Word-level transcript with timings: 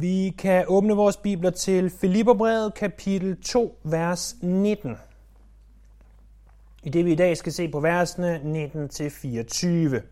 Vi 0.00 0.34
kan 0.38 0.64
åbne 0.68 0.94
vores 0.94 1.16
bibler 1.16 1.50
til 1.50 1.90
Filipperbrevet 1.90 2.74
kapitel 2.74 3.42
2, 3.42 3.78
vers 3.84 4.36
19. 4.42 4.96
I 6.82 6.88
det 6.88 7.04
vi 7.04 7.12
i 7.12 7.14
dag 7.14 7.36
skal 7.36 7.52
se 7.52 7.68
på 7.68 7.80
versene 7.80 8.40
19 8.44 8.88
til 8.88 9.10
24. 9.10 10.02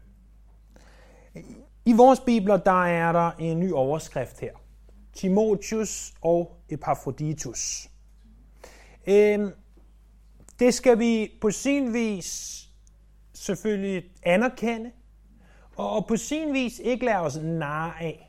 I 1.85 1.93
vores 1.93 2.21
bibler 2.21 2.57
der 2.57 2.85
er 2.85 3.13
der 3.13 3.31
en 3.31 3.61
ny 3.61 3.73
overskrift 3.73 4.41
her. 4.41 4.53
Timotius 5.13 6.15
og 6.23 6.57
Epaphroditus. 6.69 7.89
Øhm, 9.07 9.51
det 10.59 10.75
skal 10.75 10.99
vi 10.99 11.33
på 11.41 11.51
sin 11.51 11.93
vis 11.93 12.63
selvfølgelig 13.35 14.05
anerkende, 14.23 14.91
og 15.77 16.07
på 16.07 16.17
sin 16.17 16.53
vis 16.53 16.79
ikke 16.79 17.05
lade 17.05 17.19
os 17.19 17.39
narre 17.43 18.03
af. 18.03 18.26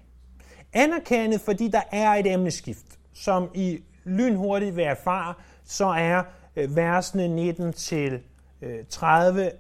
Anerkende, 0.74 1.40
fordi 1.40 1.68
der 1.68 1.82
er 1.92 2.10
et 2.10 2.34
emneskift, 2.34 3.00
som 3.14 3.50
i 3.54 3.80
lynhurtigt 4.04 4.76
vil 4.76 4.84
erfare, 4.84 5.34
så 5.64 5.86
er 5.86 6.24
øh, 6.56 6.76
versene 6.76 7.28
19 7.28 7.74
til 7.74 8.20
øh, 8.62 8.86
30 8.90 9.52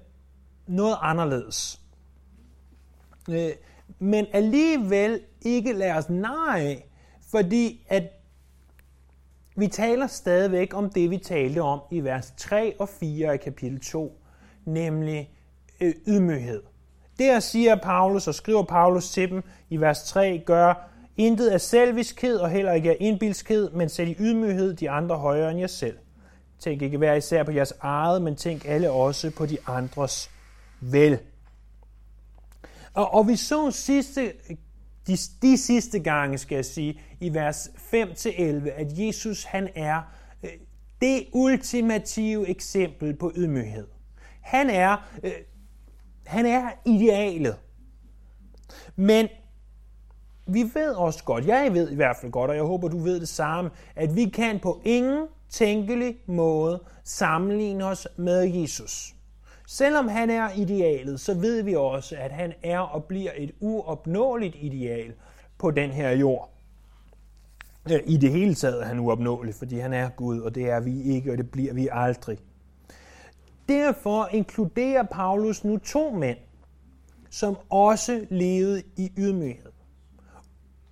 noget 0.67 0.97
anderledes. 1.01 1.81
Øh, 3.29 3.49
men 3.99 4.25
alligevel 4.33 5.21
ikke 5.41 5.73
lade 5.73 5.93
os 5.93 6.09
nej, 6.09 6.83
fordi 7.31 7.85
at 7.89 8.03
vi 9.55 9.67
taler 9.67 10.07
stadigvæk 10.07 10.73
om 10.73 10.89
det, 10.89 11.09
vi 11.09 11.17
talte 11.17 11.61
om 11.61 11.79
i 11.91 11.99
vers 11.99 12.33
3 12.37 12.75
og 12.79 12.89
4 12.89 13.35
i 13.35 13.37
kapitel 13.37 13.79
2, 13.79 14.21
nemlig 14.65 15.31
ydmyghed. 16.07 16.63
Der 17.19 17.39
siger 17.39 17.75
Paulus 17.75 18.27
og 18.27 18.35
skriver 18.35 18.63
Paulus 18.63 19.09
til 19.09 19.29
dem 19.29 19.43
i 19.69 19.77
vers 19.77 20.03
3, 20.03 20.43
gør 20.45 20.89
intet 21.17 21.49
af 21.49 21.61
selviskhed 21.61 22.37
og 22.37 22.49
heller 22.49 22.73
ikke 22.73 22.89
af 22.89 22.97
indbilskhed, 22.99 23.71
men 23.71 23.89
sæt 23.89 24.07
i 24.07 24.15
ydmyghed 24.19 24.73
de 24.73 24.89
andre 24.89 25.17
højere 25.17 25.51
end 25.51 25.59
jer 25.59 25.67
selv. 25.67 25.97
Tænk 26.59 26.81
ikke 26.81 26.97
hver 26.97 27.13
især 27.13 27.43
på 27.43 27.51
jeres 27.51 27.73
eget, 27.81 28.21
men 28.21 28.35
tænk 28.35 28.65
alle 28.65 28.91
også 28.91 29.31
på 29.31 29.45
de 29.45 29.57
andres 29.67 30.31
vel. 30.81 31.19
Og, 32.93 33.13
og 33.13 33.27
vi 33.27 33.35
så 33.35 33.71
sidste, 33.71 34.33
de, 35.07 35.17
de 35.41 35.57
sidste 35.57 35.99
gange, 35.99 36.37
skal 36.37 36.55
jeg 36.55 36.65
sige, 36.65 37.01
i 37.19 37.33
vers 37.33 37.67
5-11, 37.67 38.69
at 38.69 38.87
Jesus 38.99 39.43
han 39.43 39.69
er 39.75 40.01
øh, 40.43 40.49
det 41.01 41.27
ultimative 41.33 42.47
eksempel 42.47 43.15
på 43.15 43.31
ydmyghed. 43.35 43.87
Han 44.41 44.69
er 44.69 44.97
øh, 45.23 45.31
han 46.27 46.45
er 46.45 46.71
idealet. 46.85 47.55
Men 48.95 49.27
vi 50.47 50.65
ved 50.73 50.93
også 50.93 51.23
godt, 51.23 51.45
jeg 51.45 51.73
ved 51.73 51.91
i 51.91 51.95
hvert 51.95 52.17
fald 52.21 52.31
godt, 52.31 52.49
og 52.49 52.55
jeg 52.55 52.63
håber, 52.63 52.87
du 52.87 52.99
ved 52.99 53.19
det 53.19 53.29
samme, 53.29 53.69
at 53.95 54.15
vi 54.15 54.25
kan 54.25 54.59
på 54.59 54.81
ingen 54.85 55.27
tænkelig 55.49 56.17
måde 56.25 56.83
sammenligne 57.03 57.85
os 57.85 58.07
med 58.17 58.41
Jesus. 58.43 59.13
Selvom 59.67 60.07
han 60.07 60.29
er 60.29 60.49
idealet, 60.55 61.19
så 61.19 61.33
ved 61.33 61.63
vi 61.63 61.75
også, 61.75 62.15
at 62.19 62.31
han 62.31 62.53
er 62.63 62.79
og 62.79 63.03
bliver 63.03 63.31
et 63.35 63.51
uopnåeligt 63.59 64.55
ideal 64.59 65.13
på 65.57 65.71
den 65.71 65.89
her 65.89 66.11
jord. 66.11 66.49
Øh, 67.91 67.99
I 68.05 68.17
det 68.17 68.31
hele 68.31 68.55
taget 68.55 68.81
er 68.81 68.85
han 68.85 68.99
uopnåelig, 68.99 69.55
fordi 69.55 69.79
han 69.79 69.93
er 69.93 70.09
Gud, 70.09 70.39
og 70.39 70.55
det 70.55 70.69
er 70.69 70.79
vi 70.79 71.01
ikke, 71.01 71.31
og 71.31 71.37
det 71.37 71.51
bliver 71.51 71.73
vi 71.73 71.89
aldrig. 71.91 72.37
Derfor 73.69 74.29
inkluderer 74.31 75.03
Paulus 75.03 75.63
nu 75.63 75.77
to 75.77 76.09
mænd, 76.09 76.37
som 77.29 77.57
også 77.69 78.25
levede 78.29 78.83
i 78.97 79.11
ydmyghed. 79.17 79.71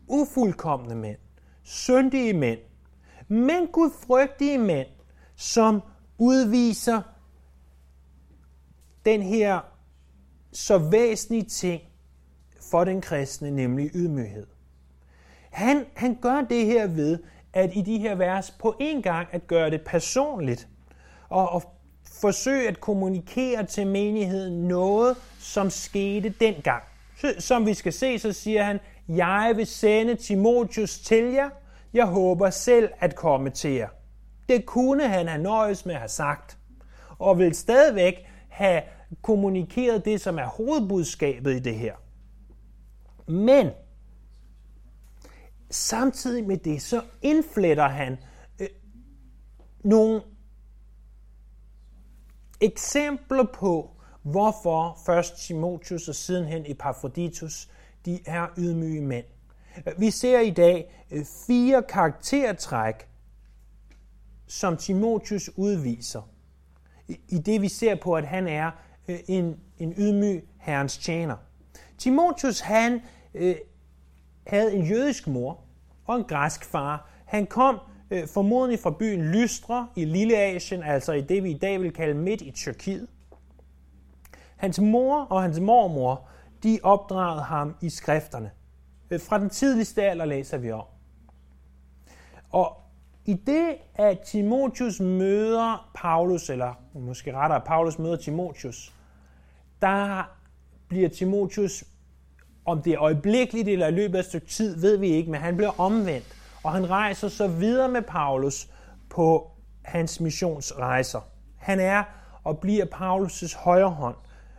Ufuldkommende 0.08 0.96
mænd, 0.96 1.18
syndige 1.64 2.34
mænd, 2.34 2.60
men 3.28 3.68
gudfrygtige 3.68 4.58
mænd, 4.58 4.88
som 5.36 5.82
udviser 6.18 7.02
den 9.06 9.22
her 9.22 9.60
så 10.52 10.78
væsentlige 10.78 11.44
ting 11.44 11.82
for 12.62 12.84
den 12.84 13.02
kristne, 13.02 13.52
nemlig 13.52 13.92
ydmyghed. 13.96 14.48
Han, 15.52 15.86
han 15.96 16.18
gør 16.22 16.42
det 16.42 16.66
her 16.66 16.88
ved, 16.88 17.20
at 17.54 17.72
i 17.76 17.82
de 17.82 17.98
her 17.98 18.16
vers 18.16 18.52
på 18.52 18.76
en 18.80 19.02
gang 19.02 19.28
at 19.32 19.48
gøre 19.48 19.70
det 19.70 19.82
personligt, 19.82 20.68
og, 21.30 21.50
og 21.50 21.64
forsøge 22.22 22.68
at 22.68 22.80
kommunikere 22.80 23.66
til 23.66 23.88
menigheden 23.88 24.68
noget, 24.68 25.18
som 25.40 25.70
skete 25.70 26.30
dengang. 26.30 26.84
Som 27.40 27.66
vi 27.66 27.74
skal 27.74 27.94
se, 27.94 28.20
så 28.20 28.34
siger 28.34 28.64
han, 28.64 28.80
jeg 29.08 29.54
vil 29.56 29.68
sende 29.68 30.16
Timotius 30.16 31.00
til 31.00 31.24
jer. 31.24 31.50
Jeg 31.94 32.06
håber 32.06 32.50
selv 32.50 32.90
at 33.00 33.16
komme 33.16 33.50
til 33.50 33.72
jer. 33.72 33.90
Det 34.50 34.66
kunne 34.66 35.08
han 35.08 35.28
have 35.28 35.44
nøjes 35.44 35.86
med 35.86 35.94
at 35.94 36.00
have 36.00 36.10
sagt, 36.10 36.58
og 37.20 37.40
vil 37.40 37.56
stadigvæk 37.56 38.14
have 38.50 38.82
kommunikeret 39.22 40.06
det, 40.06 40.22
som 40.22 40.40
er 40.40 40.46
hovedbudskabet 40.46 41.56
i 41.56 41.60
det 41.60 41.76
her. 41.76 41.96
Men 43.28 43.70
samtidig 45.70 46.48
med 46.48 46.58
det, 46.58 46.82
så 46.82 47.02
indfletter 47.22 47.88
han 47.88 48.18
øh, 48.62 48.68
nogle 49.84 50.22
eksempler 52.62 53.46
på, 53.54 53.92
hvorfor 54.22 54.98
først 55.06 55.38
Timotius 55.38 56.08
og 56.08 56.16
sidenhen 56.16 56.64
Epaphroditus, 56.68 57.70
de 58.06 58.20
er 58.26 58.48
ydmyge 58.58 59.02
mænd. 59.02 59.26
Vi 59.98 60.12
ser 60.12 60.40
i 60.40 60.50
dag 60.50 61.06
øh, 61.12 61.26
fire 61.48 61.84
karaktertræk, 61.90 63.08
som 64.48 64.78
Timotius 64.78 65.50
udviser. 65.56 66.30
I 67.08 67.38
det 67.38 67.62
vi 67.62 67.68
ser 67.68 67.96
på, 67.96 68.14
at 68.14 68.28
han 68.28 68.48
er 68.48 68.72
øh, 69.08 69.20
en, 69.28 69.60
en 69.80 69.94
ydmyg 69.98 70.48
herrens 70.58 70.98
tjener. 70.98 71.36
Timotius, 71.98 72.60
han 72.60 73.02
øh, 73.34 73.56
havde 74.48 74.74
en 74.74 74.86
jødisk 74.86 75.28
mor 75.28 75.60
og 76.06 76.16
en 76.16 76.24
græsk 76.24 76.66
far. 76.66 77.10
Han 77.26 77.46
kom 77.46 77.80
øh, 78.12 78.28
formodentlig 78.28 78.80
fra 78.80 78.92
byen 79.00 79.22
Lystra 79.22 79.88
i 79.96 80.06
Lille 80.06 80.38
Asien, 80.38 80.84
altså 80.84 81.14
i 81.14 81.22
det 81.22 81.44
vi 81.44 81.52
i 81.52 81.58
dag 81.58 81.82
vil 81.82 81.94
kalde 81.94 82.14
midt 82.14 82.42
i 82.42 82.52
Tyrkiet. 82.52 83.08
Hans 84.56 84.80
mor 84.80 85.22
og 85.22 85.42
hans 85.42 85.60
mormor, 85.60 86.30
de 86.66 86.80
opdragede 86.84 87.44
ham 87.44 87.76
i 87.82 87.90
skrifterne. 87.90 88.52
Øh, 89.12 89.20
fra 89.22 89.40
den 89.40 89.50
tidligste 89.50 90.04
alder 90.04 90.26
læser 90.26 90.58
vi 90.58 90.72
om. 90.72 90.86
Og 92.50 92.82
i 93.26 93.34
det, 93.34 93.76
at 93.96 94.20
Timotius 94.20 95.00
møder 95.00 95.92
Paulus, 95.96 96.50
eller 96.50 96.74
måske 96.94 97.34
rettere, 97.34 97.62
Paulus 97.62 98.00
møder 98.00 98.16
Timotius, 98.16 98.94
der 99.82 100.24
bliver 100.88 101.10
Timotius, 101.10 101.84
om 102.66 102.82
det 102.82 102.94
er 102.94 103.02
øjeblikkeligt 103.02 103.68
eller 103.68 103.88
i 103.88 103.92
løbet 103.92 104.16
af 104.16 104.20
et 104.20 104.26
stykke 104.26 104.48
tid, 104.48 104.82
ved 104.82 104.98
vi 104.98 105.08
ikke, 105.08 105.32
men 105.32 105.42
han 105.42 105.56
bliver 105.56 105.80
omvendt 105.80 106.36
og 106.66 106.72
han 106.72 106.90
rejser 106.90 107.28
så 107.28 107.48
videre 107.48 107.90
med 107.90 108.02
Paulus 108.02 108.70
på 109.10 109.52
hans 109.82 110.20
missionsrejser. 110.20 111.22
Han 111.58 111.80
er 111.80 112.04
og 112.44 112.60
bliver 112.60 112.86
Paulus' 112.86 113.60
højre 113.60 113.90
hånd 113.90 114.16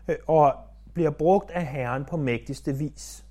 øh, 0.09 0.17
og 0.27 0.55
bliver 0.97 1.11
brugt 1.11 1.51
af 1.51 1.67
Herren 1.67 2.05
på 2.05 2.17
mægtigste 2.17 2.73
vis. 2.73 3.25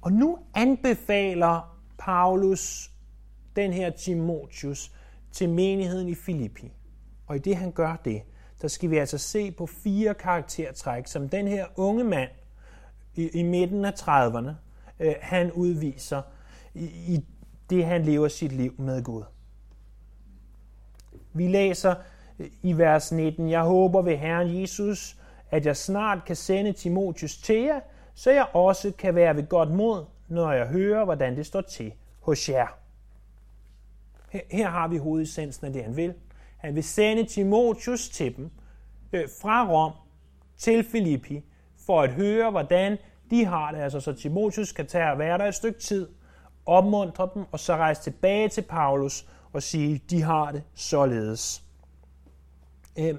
Og 0.00 0.12
nu 0.12 0.38
anbefaler 0.54 1.78
Paulus 1.98 2.90
den 3.56 3.72
her 3.72 3.90
Timotius 3.90 4.92
til 5.32 5.48
menigheden 5.48 6.08
i 6.08 6.14
Filippi. 6.14 6.72
Og 7.26 7.36
i 7.36 7.38
det 7.38 7.56
han 7.56 7.72
gør 7.72 7.96
det, 8.04 8.22
der 8.62 8.68
skal 8.68 8.90
vi 8.90 8.96
altså 8.96 9.18
se 9.18 9.50
på 9.50 9.66
fire 9.66 10.14
karaktertræk, 10.14 11.06
som 11.06 11.28
den 11.28 11.48
her 11.48 11.66
unge 11.76 12.04
mand 12.04 12.30
i, 13.14 13.28
i 13.28 13.42
midten 13.42 13.84
af 13.84 13.92
30'erne, 13.92 14.50
øh, 15.00 15.14
han 15.20 15.52
udviser 15.52 16.22
i, 16.74 16.84
i 16.84 17.24
det 17.70 17.84
han 17.84 18.02
lever 18.02 18.28
sit 18.28 18.52
liv 18.52 18.74
med 18.78 19.02
Gud. 19.02 19.22
Vi 21.32 21.48
læser 21.48 21.94
i 22.62 22.72
vers 22.72 23.12
19, 23.12 23.50
Jeg 23.50 23.62
håber 23.62 24.02
ved 24.02 24.16
Herren 24.16 24.60
Jesus, 24.60 25.16
at 25.52 25.66
jeg 25.66 25.76
snart 25.76 26.24
kan 26.24 26.36
sende 26.36 26.72
Timotius 26.72 27.36
til 27.36 27.60
jer, 27.60 27.80
så 28.14 28.30
jeg 28.30 28.46
også 28.52 28.92
kan 28.98 29.14
være 29.14 29.36
ved 29.36 29.48
godt 29.48 29.70
mod, 29.70 30.04
når 30.28 30.52
jeg 30.52 30.66
hører, 30.66 31.04
hvordan 31.04 31.36
det 31.36 31.46
står 31.46 31.60
til 31.60 31.92
hos 32.20 32.48
jer. 32.48 32.66
Her 34.50 34.68
har 34.68 34.88
vi 34.88 34.96
hovedessensen 34.96 35.66
af 35.66 35.72
det, 35.72 35.84
han 35.84 35.96
vil. 35.96 36.14
Han 36.56 36.74
vil 36.74 36.84
sende 36.84 37.24
Timotius 37.24 38.08
til 38.08 38.36
dem 38.36 38.50
øh, 39.12 39.28
fra 39.42 39.68
Rom 39.68 39.92
til 40.56 40.84
Filippi, 40.84 41.44
for 41.86 42.02
at 42.02 42.12
høre, 42.12 42.50
hvordan 42.50 42.98
de 43.30 43.44
har 43.44 43.72
det. 43.72 43.78
Altså, 43.78 44.00
så 44.00 44.12
Timotius 44.12 44.72
kan 44.72 44.86
tage 44.86 45.12
og 45.12 45.18
være 45.18 45.38
der 45.38 45.44
et 45.44 45.54
stykke 45.54 45.80
tid, 45.80 46.08
opmuntre 46.66 47.30
dem, 47.34 47.44
og 47.52 47.60
så 47.60 47.76
rejse 47.76 48.02
tilbage 48.02 48.48
til 48.48 48.62
Paulus 48.62 49.26
og 49.52 49.62
sige, 49.62 50.02
de 50.10 50.22
har 50.22 50.52
det 50.52 50.62
således. 50.74 51.62
Øh, 52.98 53.14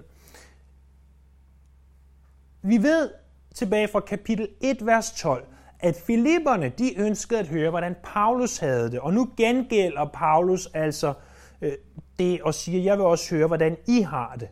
vi 2.63 2.77
ved 2.77 3.09
tilbage 3.55 3.87
fra 3.87 3.99
kapitel 3.99 4.47
1, 4.61 4.85
vers 4.85 5.11
12, 5.11 5.45
at 5.79 5.95
filipperne, 5.95 6.69
de 6.69 6.99
ønskede 6.99 7.39
at 7.39 7.47
høre, 7.47 7.69
hvordan 7.69 7.95
Paulus 8.03 8.57
havde 8.57 8.91
det. 8.91 8.99
Og 8.99 9.13
nu 9.13 9.29
gengælder 9.37 10.05
Paulus 10.05 10.69
altså 10.73 11.13
øh, 11.61 11.73
det 12.19 12.41
og 12.41 12.53
siger, 12.53 12.83
jeg 12.83 12.97
vil 12.97 13.05
også 13.05 13.35
høre, 13.35 13.47
hvordan 13.47 13.77
I 13.87 14.01
har 14.01 14.35
det. 14.39 14.49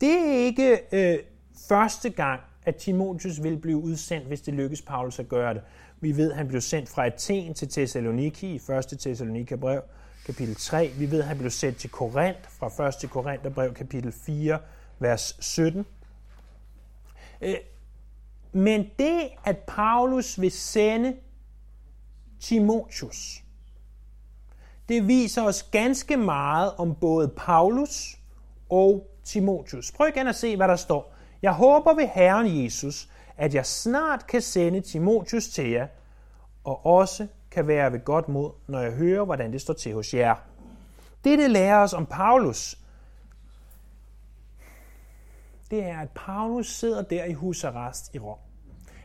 Det 0.00 0.12
er 0.12 0.32
ikke 0.32 0.78
øh, 0.92 1.18
første 1.68 2.10
gang, 2.10 2.40
at 2.62 2.76
Timotheus 2.76 3.42
vil 3.42 3.56
blive 3.58 3.78
udsendt, 3.78 4.26
hvis 4.26 4.40
det 4.40 4.54
lykkes 4.54 4.82
Paulus 4.82 5.18
at 5.18 5.28
gøre 5.28 5.54
det. 5.54 5.62
Vi 6.00 6.16
ved, 6.16 6.30
at 6.30 6.36
han 6.36 6.48
blev 6.48 6.60
sendt 6.60 6.88
fra 6.88 7.06
Athen 7.06 7.54
til 7.54 7.68
Thessaloniki 7.68 8.46
i 8.46 8.72
1. 8.72 8.98
Thessalonika 9.00 9.56
brev, 9.56 9.82
kapitel 10.26 10.54
3. 10.54 10.90
Vi 10.98 11.10
ved, 11.10 11.18
at 11.20 11.26
han 11.26 11.38
blev 11.38 11.50
sendt 11.50 11.78
til 11.78 11.90
Korinth 11.90 12.40
fra 12.48 12.88
1. 13.04 13.10
Korintherbrev, 13.10 13.74
kapitel 13.74 14.12
4, 14.12 14.58
vers 14.98 15.36
17. 15.40 15.86
Øh, 17.40 17.56
men 18.52 18.90
det, 18.98 19.28
at 19.44 19.58
Paulus 19.58 20.40
vil 20.40 20.50
sende 20.50 21.16
Timotheus, 22.40 23.42
det 24.88 25.08
viser 25.08 25.42
os 25.42 25.62
ganske 25.62 26.16
meget 26.16 26.72
om 26.76 26.94
både 26.94 27.28
Paulus 27.28 28.18
og 28.70 29.10
Timotheus. 29.24 29.92
Prøv 29.92 30.08
igen 30.08 30.26
at 30.26 30.34
se, 30.34 30.56
hvad 30.56 30.68
der 30.68 30.76
står. 30.76 31.12
Jeg 31.42 31.52
håber 31.52 31.94
ved 31.94 32.08
Herren 32.14 32.64
Jesus, 32.64 33.08
at 33.36 33.54
jeg 33.54 33.66
snart 33.66 34.26
kan 34.26 34.42
sende 34.42 34.80
Timotheus 34.80 35.48
til 35.48 35.70
jer, 35.70 35.86
og 36.64 36.86
også 36.86 37.26
kan 37.50 37.66
være 37.68 37.92
ved 37.92 38.04
godt 38.04 38.28
mod, 38.28 38.50
når 38.66 38.80
jeg 38.80 38.92
hører, 38.92 39.24
hvordan 39.24 39.52
det 39.52 39.60
står 39.60 39.74
til 39.74 39.94
hos 39.94 40.14
jer. 40.14 40.34
Det 41.24 41.50
lærer 41.50 41.78
os 41.78 41.92
om 41.92 42.06
Paulus, 42.06 42.78
det 45.70 45.84
er, 45.84 45.98
at 45.98 46.08
Paulus 46.14 46.66
sidder 46.66 47.02
der 47.02 47.24
i 47.24 47.32
husarrest 47.32 48.14
i 48.14 48.18
Rom. 48.18 48.38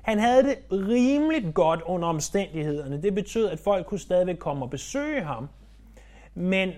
Han 0.02 0.20
havde 0.20 0.44
det 0.44 0.58
rimeligt 0.72 1.54
godt 1.54 1.82
under 1.82 2.08
omstændighederne. 2.08 3.02
Det 3.02 3.16
betød, 3.16 3.50
at 3.50 3.60
folk 3.60 3.88
kunne 3.88 4.00
stadigvæk 4.00 4.38
komme 4.38 4.66
og 4.66 4.70
besøge 4.70 5.24
ham. 5.24 5.50
Men 6.36 6.70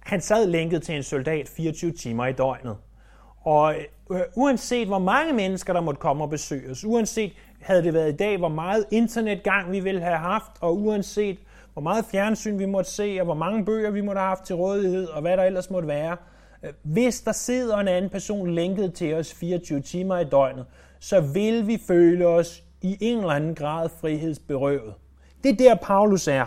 han 0.00 0.20
sad 0.20 0.46
lænket 0.46 0.82
til 0.82 0.96
en 0.96 1.02
soldat 1.02 1.48
24 1.48 1.92
timer 1.92 2.26
i 2.26 2.32
døgnet. 2.32 2.76
Og 3.40 3.74
øh, 4.10 4.20
uanset 4.34 4.88
hvor 4.88 4.98
mange 4.98 5.32
mennesker, 5.32 5.72
der 5.72 5.80
måtte 5.80 6.00
komme 6.00 6.24
og 6.24 6.30
besøge 6.30 6.70
os, 6.70 6.84
uanset 6.84 7.32
havde 7.60 7.82
det 7.82 7.94
været 7.94 8.12
i 8.12 8.16
dag, 8.16 8.38
hvor 8.38 8.48
meget 8.48 8.84
internetgang 8.90 9.72
vi 9.72 9.80
ville 9.80 10.00
have 10.00 10.18
haft, 10.18 10.52
og 10.60 10.76
uanset 10.78 11.38
hvor 11.72 11.82
meget 11.82 12.04
fjernsyn 12.04 12.58
vi 12.58 12.66
måtte 12.66 12.90
se, 12.90 13.16
og 13.20 13.24
hvor 13.24 13.34
mange 13.34 13.64
bøger 13.64 13.90
vi 13.90 14.00
måtte 14.00 14.18
have 14.18 14.28
haft 14.28 14.44
til 14.44 14.56
rådighed, 14.56 15.06
og 15.06 15.20
hvad 15.20 15.36
der 15.36 15.44
ellers 15.44 15.70
måtte 15.70 15.88
være, 15.88 16.16
hvis 16.82 17.20
der 17.20 17.32
sidder 17.32 17.76
en 17.76 17.88
anden 17.88 18.10
person 18.10 18.50
lænket 18.50 18.94
til 18.94 19.14
os 19.14 19.34
24 19.34 19.80
timer 19.80 20.18
i 20.18 20.24
døgnet, 20.24 20.66
så 20.98 21.20
vil 21.20 21.66
vi 21.66 21.78
føle 21.86 22.26
os 22.26 22.64
i 22.82 22.96
en 23.00 23.18
eller 23.18 23.30
anden 23.30 23.54
grad 23.54 23.88
frihedsberøvet. 23.88 24.94
Det 25.42 25.50
er 25.52 25.56
der, 25.56 25.74
Paulus 25.74 26.28
er. 26.28 26.46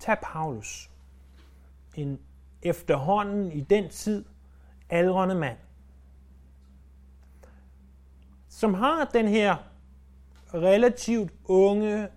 Tag 0.00 0.16
Paulus, 0.22 0.90
en 1.96 2.20
efterhånden 2.62 3.52
i 3.52 3.60
den 3.60 3.88
tid 3.88 4.24
aldrende 4.90 5.34
mand, 5.34 5.58
som 8.48 8.74
har 8.74 9.04
den 9.04 9.28
her 9.28 9.56
relativt 10.54 11.32
unge 11.44 12.08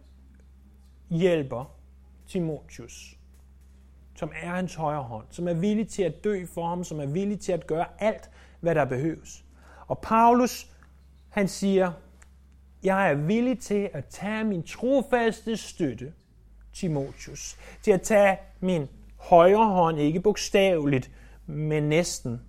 hjælper, 1.10 1.76
Timotius, 2.28 3.19
som 4.20 4.32
er 4.42 4.50
hans 4.50 4.76
højre 4.76 5.04
hånd, 5.04 5.26
som 5.30 5.48
er 5.48 5.54
villig 5.54 5.88
til 5.88 6.04
at 6.04 6.24
dø 6.24 6.46
for 6.46 6.68
ham, 6.68 6.84
som 6.84 7.00
er 7.00 7.06
villig 7.06 7.40
til 7.40 7.52
at 7.52 7.68
gøre 7.68 7.86
alt, 8.00 8.30
hvad 8.60 8.76
der 8.76 8.86
behøves. 8.86 9.46
Og 9.88 10.00
Paulus, 10.00 10.68
han 11.30 11.48
siger, 11.48 11.92
jeg 12.84 13.12
er 13.12 13.16
villig 13.16 13.60
til 13.60 13.90
at 13.94 14.06
tage 14.06 14.44
min 14.44 14.64
trofaste 14.64 15.58
støtte, 15.58 16.14
Timotius, 16.74 17.58
til 17.82 17.92
at 17.92 18.02
tage 18.02 18.38
min 18.60 18.88
højre 19.18 19.68
hånd, 19.68 20.00
ikke 20.00 20.20
bogstaveligt, 20.20 21.12
men 21.46 21.84
næsten, 21.84 22.42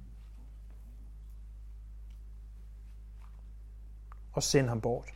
og 4.33 4.43
sende 4.43 4.69
ham 4.69 4.81
bort. 4.81 5.15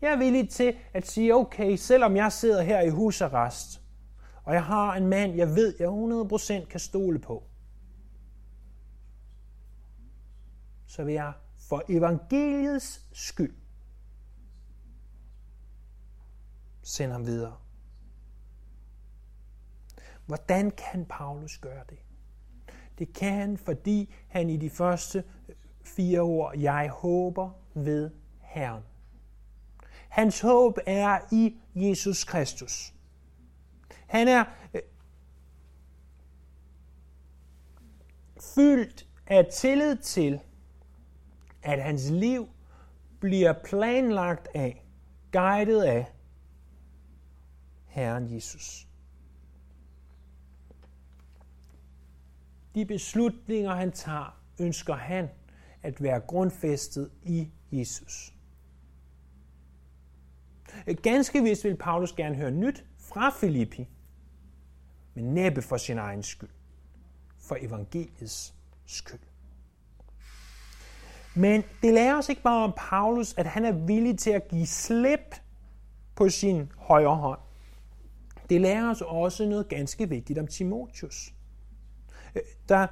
Jeg 0.00 0.12
er 0.12 0.16
villig 0.16 0.50
til 0.50 0.76
at 0.94 1.06
sige, 1.06 1.34
okay, 1.34 1.76
selvom 1.76 2.16
jeg 2.16 2.32
sidder 2.32 2.62
her 2.62 2.80
i 2.80 2.88
husarrest, 2.88 3.80
og 4.44 4.54
jeg 4.54 4.64
har 4.64 4.94
en 4.94 5.06
mand, 5.06 5.34
jeg 5.34 5.48
ved, 5.48 5.74
jeg 5.78 5.88
100% 6.62 6.66
kan 6.66 6.80
stole 6.80 7.18
på, 7.18 7.42
så 10.86 11.04
vil 11.04 11.14
jeg 11.14 11.32
for 11.56 11.82
evangeliets 11.88 13.06
skyld 13.12 13.54
sende 16.82 17.12
ham 17.12 17.26
videre. 17.26 17.56
Hvordan 20.26 20.70
kan 20.70 21.06
Paulus 21.06 21.58
gøre 21.58 21.84
det? 21.88 21.98
Det 22.98 23.12
kan 23.12 23.32
han, 23.32 23.58
fordi 23.58 24.14
han 24.28 24.50
i 24.50 24.56
de 24.56 24.70
første 24.70 25.24
øh, 25.48 25.54
fire 25.84 26.20
ord, 26.20 26.58
jeg 26.58 26.90
håber 26.90 27.50
ved 27.74 28.10
Herren. 28.40 28.82
Hans 30.08 30.40
håb 30.40 30.78
er 30.86 31.18
i 31.32 31.56
Jesus 31.74 32.24
Kristus. 32.24 32.93
Han 34.06 34.28
er 34.28 34.44
øh, 34.74 34.80
fyldt 38.54 39.06
af 39.26 39.46
tillid 39.52 39.96
til, 39.96 40.40
at 41.62 41.82
hans 41.82 42.10
liv 42.10 42.48
bliver 43.20 43.52
planlagt 43.64 44.48
af, 44.54 44.84
guidet 45.32 45.82
af 45.82 46.12
Herren 47.86 48.34
Jesus. 48.34 48.88
De 52.74 52.86
beslutninger, 52.86 53.74
han 53.74 53.92
tager, 53.92 54.40
ønsker 54.60 54.94
han 54.94 55.28
at 55.82 56.02
være 56.02 56.20
grundfæstet 56.20 57.10
i 57.22 57.50
Jesus. 57.72 58.34
Ganske 61.02 61.42
vist 61.42 61.64
vil 61.64 61.76
Paulus 61.76 62.12
gerne 62.12 62.34
høre 62.34 62.50
nyt 62.50 62.84
fra 63.08 63.30
Filippi, 63.30 63.88
men 65.14 65.34
næppe 65.34 65.62
for 65.62 65.76
sin 65.76 65.98
egen 65.98 66.22
skyld, 66.22 66.50
for 67.38 67.56
evangeliets 67.60 68.54
skyld. 68.86 69.20
Men 71.34 71.64
det 71.82 71.94
lærer 71.94 72.18
os 72.18 72.28
ikke 72.28 72.42
bare 72.42 72.64
om 72.64 72.72
Paulus, 72.76 73.34
at 73.36 73.46
han 73.46 73.64
er 73.64 73.72
villig 73.72 74.18
til 74.18 74.30
at 74.30 74.48
give 74.48 74.66
slip 74.66 75.36
på 76.14 76.28
sin 76.28 76.72
højre 76.76 77.16
hånd. 77.16 77.40
Det 78.50 78.60
lærer 78.60 78.90
os 78.90 79.00
også 79.00 79.48
noget 79.48 79.68
ganske 79.68 80.08
vigtigt 80.08 80.38
om 80.38 80.46
Timotius. 80.46 81.34
Øh, 82.34 82.42
der 82.68 82.86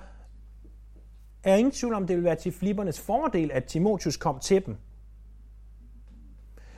er 1.42 1.56
ingen 1.56 1.72
tvivl 1.72 1.94
om, 1.94 2.06
det 2.06 2.16
vil 2.16 2.24
være 2.24 2.36
til 2.36 2.52
flippernes 2.52 3.00
fordel, 3.00 3.50
at 3.52 3.64
Timotius 3.64 4.16
kom 4.16 4.40
til 4.40 4.66
dem. 4.66 4.76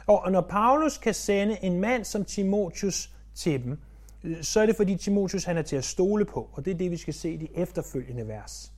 Og 0.07 0.33
når 0.33 0.41
Paulus 0.41 0.99
kan 0.99 1.15
sende 1.15 1.65
en 1.65 1.81
mand 1.81 2.05
som 2.05 2.25
Timotius 2.25 3.14
til 3.35 3.65
dem, 3.65 3.79
øh, 4.25 4.43
så 4.43 4.61
er 4.61 4.67
det 4.67 4.77
fordi 4.77 4.97
Timotius 4.97 5.45
han 5.45 5.57
er 5.57 5.63
til 5.63 5.77
at 5.77 5.85
stole 5.85 6.25
på, 6.25 6.51
og 6.53 6.65
det 6.65 6.75
er 6.75 6.79
det, 6.79 6.91
vi 6.91 6.97
skal 6.97 7.15
se 7.15 7.31
i 7.31 7.37
de 7.37 7.49
efterfølgende 7.57 8.29
vers. 8.29 8.73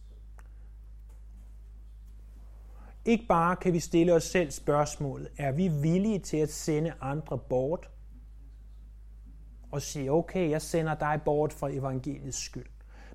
Ikke 3.05 3.27
bare 3.27 3.57
kan 3.57 3.73
vi 3.73 3.81
stille 3.81 4.15
os 4.15 4.25
selv 4.25 4.51
spørgsmålet, 4.51 5.29
er 5.37 5.53
vi 5.53 5.69
villige 5.69 6.19
til 6.19 6.37
at 6.37 6.53
sende 6.53 6.93
andre 7.01 7.39
bort? 7.39 7.91
Og 9.71 9.83
sige, 9.83 10.13
okay, 10.13 10.51
jeg 10.51 10.63
sender 10.63 10.95
dig 10.95 11.21
bort 11.25 11.53
for 11.53 11.69
evangeliets 11.69 12.39
skyld. 12.39 12.67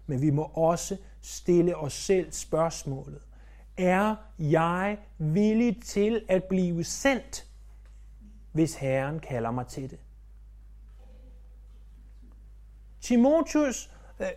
Men 0.06 0.22
vi 0.22 0.30
må 0.30 0.44
også 0.44 0.98
stille 1.22 1.78
os 1.78 1.94
selv 1.94 2.32
spørgsmålet, 2.32 3.22
er 3.78 4.16
jeg 4.40 4.98
villig 5.18 5.84
til 5.84 6.26
at 6.30 6.44
blive 6.44 6.84
sendt, 6.84 7.48
hvis 8.52 8.76
Herren 8.76 9.20
kalder 9.20 9.52
mig 9.52 9.68
til 9.68 9.90
det? 9.90 10.00
Timotheus 13.02 13.90
øh, 14.20 14.28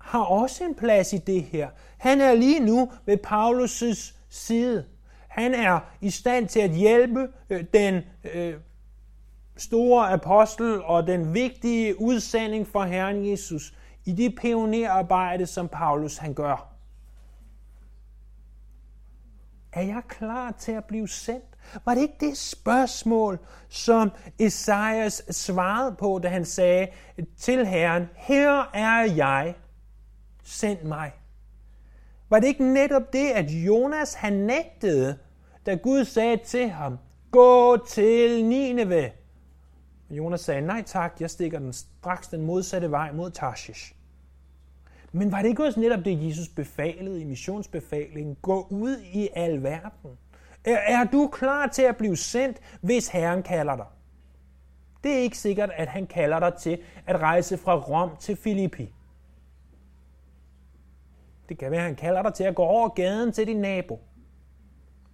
har 0.00 0.20
også 0.20 0.64
en 0.64 0.74
plads 0.74 1.12
i 1.12 1.18
det 1.18 1.42
her. 1.42 1.68
Han 1.98 2.20
er 2.20 2.34
lige 2.34 2.60
nu 2.60 2.92
ved 3.06 3.18
Paulus' 3.26 4.14
side. 4.28 4.86
Han 5.28 5.54
er 5.54 5.80
i 6.00 6.10
stand 6.10 6.48
til 6.48 6.60
at 6.60 6.70
hjælpe 6.70 7.28
øh, 7.50 7.64
den 7.74 8.02
øh, 8.34 8.54
store 9.56 10.12
apostel 10.12 10.82
og 10.82 11.06
den 11.06 11.34
vigtige 11.34 12.00
udsending 12.00 12.66
for 12.66 12.84
Herren 12.84 13.30
Jesus 13.30 13.74
i 14.04 14.12
det 14.12 14.34
pionerarbejde, 14.40 15.46
som 15.46 15.68
Paulus 15.68 16.16
han 16.16 16.34
gør. 16.34 16.72
Er 19.72 19.82
jeg 19.82 20.02
klar 20.08 20.52
til 20.58 20.72
at 20.72 20.84
blive 20.84 21.08
sendt? 21.08 21.55
Var 21.84 21.94
det 21.94 22.02
ikke 22.02 22.16
det 22.20 22.36
spørgsmål, 22.36 23.38
som 23.68 24.10
Esajas 24.38 25.22
svarede 25.30 25.96
på, 25.98 26.20
da 26.22 26.28
han 26.28 26.44
sagde 26.44 26.88
til 27.36 27.66
Herren, 27.66 28.08
her 28.14 28.70
er 28.74 29.12
jeg, 29.14 29.54
send 30.44 30.82
mig. 30.82 31.12
Var 32.30 32.40
det 32.40 32.46
ikke 32.46 32.64
netop 32.64 33.12
det, 33.12 33.30
at 33.30 33.50
Jonas 33.50 34.14
han 34.14 34.32
nægtede, 34.32 35.18
da 35.66 35.74
Gud 35.74 36.04
sagde 36.04 36.36
til 36.36 36.68
ham, 36.68 36.98
gå 37.30 37.76
til 37.88 38.44
Nineve? 38.44 39.10
Jonas 40.10 40.40
sagde, 40.40 40.60
nej 40.60 40.82
tak, 40.82 41.16
jeg 41.20 41.30
stikker 41.30 41.58
den 41.58 41.72
straks 41.72 42.28
den 42.28 42.42
modsatte 42.42 42.90
vej 42.90 43.12
mod 43.12 43.30
Tarshish. 43.30 43.92
Men 45.12 45.32
var 45.32 45.42
det 45.42 45.48
ikke 45.48 45.64
også 45.64 45.80
netop 45.80 46.04
det, 46.04 46.26
Jesus 46.26 46.48
befalede 46.48 47.20
i 47.20 47.24
missionsbefalingen? 47.24 48.36
Gå 48.42 48.66
ud 48.70 48.96
i 49.12 49.28
al 49.34 49.62
verden. 49.62 50.10
Er, 50.66 50.76
er 50.76 51.04
du 51.04 51.28
klar 51.32 51.66
til 51.66 51.82
at 51.82 51.96
blive 51.96 52.16
sendt, 52.16 52.58
hvis 52.80 53.08
Herren 53.08 53.42
kalder 53.42 53.76
dig? 53.76 53.86
Det 55.04 55.14
er 55.14 55.18
ikke 55.18 55.38
sikkert, 55.38 55.70
at 55.76 55.88
han 55.88 56.06
kalder 56.06 56.40
dig 56.40 56.54
til 56.54 56.82
at 57.06 57.20
rejse 57.20 57.58
fra 57.58 57.74
Rom 57.74 58.16
til 58.16 58.36
Filippi. 58.36 58.92
Det 61.48 61.58
kan 61.58 61.70
være, 61.70 61.80
at 61.80 61.86
han 61.86 61.96
kalder 61.96 62.22
dig 62.22 62.34
til 62.34 62.44
at 62.44 62.54
gå 62.54 62.62
over 62.62 62.88
gaden 62.88 63.32
til 63.32 63.46
din 63.46 63.56
nabo, 63.56 64.00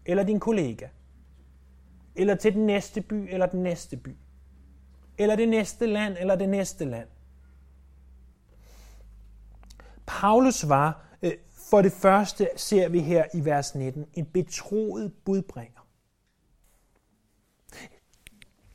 eller 0.07 0.23
din 0.23 0.41
kollega, 0.41 0.87
eller 2.17 2.35
til 2.35 2.55
den 2.55 2.67
næste 2.67 3.01
by, 3.01 3.33
eller 3.33 3.47
den 3.47 3.63
næste 3.63 3.97
by, 3.97 4.17
eller 5.19 5.37
det 5.37 5.49
næste 5.49 5.87
land, 5.87 6.17
eller 6.21 6.35
det 6.37 6.49
næste 6.49 6.85
land. 6.85 7.09
Paulus 10.07 10.69
var, 10.69 11.05
for 11.73 11.83
det 11.83 11.93
første 11.93 12.49
ser 12.57 12.89
vi 12.89 13.01
her 13.01 13.27
i 13.35 13.45
vers 13.45 13.75
19, 13.75 14.07
en 14.15 14.27
betroet 14.27 15.15
budbringer. 15.25 15.81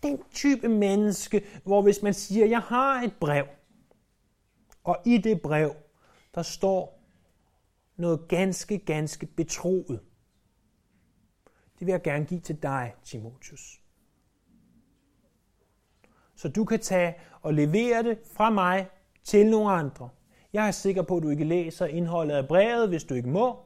Den 0.04 0.24
type 0.32 0.68
menneske, 0.68 1.46
hvor 1.64 1.82
hvis 1.82 2.02
man 2.02 2.14
siger, 2.14 2.46
jeg 2.46 2.60
har 2.60 3.02
et 3.02 3.14
brev, 3.20 3.46
og 4.84 4.98
i 5.06 5.18
det 5.18 5.42
brev, 5.42 5.76
der 6.36 6.42
står 6.42 7.04
noget 7.96 8.28
ganske, 8.28 8.78
ganske 8.78 9.26
betroet. 9.26 10.02
Det 11.80 11.88
vil 11.88 11.92
jeg 11.92 12.02
gerne 12.02 12.26
give 12.26 12.40
til 12.40 12.64
dig, 12.64 12.94
Timotius. 13.04 13.82
Så 16.36 16.50
du 16.50 16.66
kan 16.66 16.80
tage 16.80 17.16
og 17.42 17.54
levere 17.54 18.04
det 18.04 18.20
fra 18.32 18.50
mig 18.50 18.90
til 19.24 19.50
nogle 19.50 19.72
andre. 19.72 20.10
Jeg 20.58 20.68
er 20.68 20.72
sikker 20.72 21.02
på, 21.02 21.18
at 21.18 21.24
du 21.24 21.30
ikke 21.30 21.44
læser 21.44 21.86
indholdet 21.86 22.36
af 22.36 22.48
brevet, 22.48 22.90
hvis 22.90 23.04
du 23.04 23.14
ikke 23.14 23.30
må. 23.30 23.60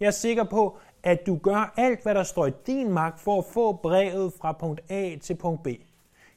Jeg 0.00 0.06
er 0.06 0.10
sikker 0.10 0.44
på, 0.44 0.78
at 1.02 1.26
du 1.26 1.36
gør 1.36 1.74
alt, 1.76 2.02
hvad 2.02 2.14
der 2.14 2.22
står 2.22 2.46
i 2.46 2.50
din 2.66 2.92
magt 2.92 3.20
for 3.20 3.38
at 3.38 3.44
få 3.44 3.72
brevet 3.72 4.32
fra 4.40 4.52
punkt 4.52 4.80
A 4.88 5.16
til 5.22 5.34
punkt 5.34 5.62
B. 5.62 5.68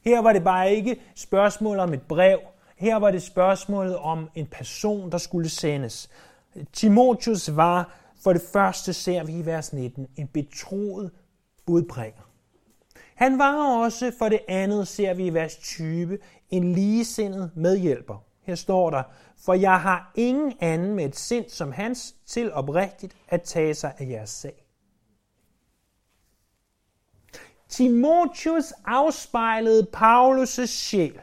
Her 0.04 0.22
var 0.22 0.32
det 0.32 0.44
bare 0.44 0.72
ikke 0.72 0.96
spørgsmål 1.14 1.78
om 1.78 1.94
et 1.94 2.02
brev. 2.02 2.38
Her 2.76 2.96
var 2.96 3.10
det 3.10 3.22
spørgsmålet 3.22 3.96
om 3.96 4.28
en 4.34 4.46
person, 4.46 5.12
der 5.12 5.18
skulle 5.18 5.48
sendes. 5.48 6.10
Timotius 6.72 7.56
var, 7.56 7.98
for 8.22 8.32
det 8.32 8.42
første 8.52 8.92
ser 8.92 9.24
vi 9.24 9.32
i 9.32 9.46
vers 9.46 9.72
19, 9.72 10.08
en 10.16 10.26
betroet 10.26 11.10
budbringer. 11.66 12.22
Han 13.14 13.38
var 13.38 13.82
også, 13.84 14.12
for 14.18 14.28
det 14.28 14.40
andet 14.48 14.88
ser 14.88 15.14
vi 15.14 15.26
i 15.26 15.34
vers 15.34 15.56
20, 15.56 16.18
en 16.50 16.72
ligesindet 16.72 17.50
medhjælper. 17.54 18.31
Her 18.42 18.54
står 18.54 18.90
der, 18.90 19.02
for 19.36 19.54
jeg 19.54 19.80
har 19.80 20.12
ingen 20.14 20.52
anden 20.60 20.94
med 20.94 21.04
et 21.04 21.16
sind 21.16 21.48
som 21.48 21.72
hans 21.72 22.16
til 22.26 22.52
oprigtigt 22.52 23.16
at 23.28 23.42
tage 23.42 23.74
sig 23.74 23.94
af 23.98 24.08
jeres 24.08 24.30
sag. 24.30 24.66
Timotius 27.68 28.72
afspejlede 28.84 29.86
Paulus' 29.96 30.66
sjæl, 30.66 31.20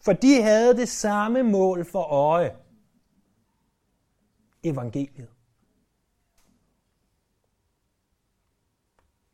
for 0.00 0.12
de 0.12 0.42
havde 0.42 0.76
det 0.76 0.88
samme 0.88 1.42
mål 1.42 1.84
for 1.84 2.02
øje. 2.02 2.56
Evangeliet. 4.62 5.28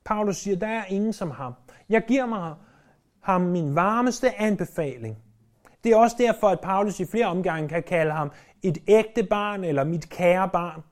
Paulus 0.04 0.36
siger, 0.36 0.56
der 0.56 0.66
er 0.66 0.84
ingen 0.84 1.12
som 1.12 1.30
ham. 1.30 1.54
Jeg 1.88 2.04
giver 2.08 2.26
mig 2.26 2.56
ham 3.20 3.40
min 3.40 3.74
varmeste 3.74 4.34
anbefaling. 4.34 5.25
Det 5.86 5.92
er 5.92 5.96
også 5.96 6.16
derfor, 6.18 6.48
at 6.48 6.60
Paulus 6.60 7.00
i 7.00 7.06
flere 7.06 7.26
omgange 7.26 7.68
kan 7.68 7.82
kalde 7.82 8.12
ham 8.12 8.32
et 8.62 8.78
ægte 8.88 9.22
barn 9.22 9.64
eller 9.64 9.84
mit 9.84 10.08
kære 10.08 10.48
barn. 10.48 10.82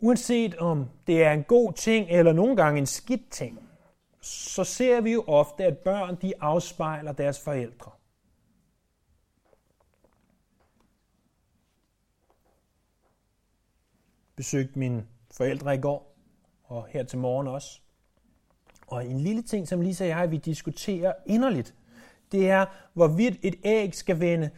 Uanset 0.00 0.54
om 0.54 0.90
det 1.06 1.24
er 1.24 1.32
en 1.32 1.44
god 1.44 1.72
ting 1.72 2.06
eller 2.10 2.32
nogle 2.32 2.56
gange 2.56 2.78
en 2.78 2.86
skidt 2.86 3.30
ting, 3.30 3.68
så 4.20 4.64
ser 4.64 5.00
vi 5.00 5.12
jo 5.12 5.24
ofte, 5.26 5.64
at 5.64 5.78
børn 5.78 6.16
de 6.22 6.32
afspejler 6.40 7.12
deres 7.12 7.40
forældre. 7.40 7.90
Besøgte 14.36 14.78
mine 14.78 15.06
forældre 15.30 15.74
i 15.74 15.80
går, 15.80 16.16
og 16.64 16.86
her 16.86 17.04
til 17.04 17.18
morgen 17.18 17.48
også. 17.48 17.80
Og 18.92 19.06
en 19.06 19.20
lille 19.20 19.42
ting, 19.42 19.68
som 19.68 19.80
Lisa 19.80 20.04
og 20.04 20.08
jeg 20.08 20.30
vi 20.30 20.36
diskuterer 20.36 21.12
inderligt, 21.26 21.74
det 22.32 22.50
er, 22.50 22.64
hvorvidt 22.94 23.34
et 23.42 23.54
æg 23.64 23.94
skal 23.94 24.20
vende, 24.20 24.50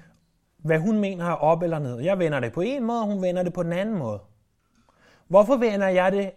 hvad 0.56 0.78
hun 0.78 0.98
mener 0.98 1.24
er 1.24 1.34
op 1.34 1.62
eller 1.62 1.78
ned. 1.78 2.00
Jeg 2.00 2.18
vender 2.18 2.40
det 2.40 2.52
på 2.52 2.60
en 2.60 2.84
måde, 2.84 3.00
og 3.00 3.06
hun 3.06 3.22
vender 3.22 3.42
det 3.42 3.52
på 3.52 3.62
den 3.62 3.72
anden 3.72 3.98
måde. 3.98 4.20
Hvorfor 5.28 5.56
vender 5.56 5.88
jeg 5.88 6.12
det 6.12 6.30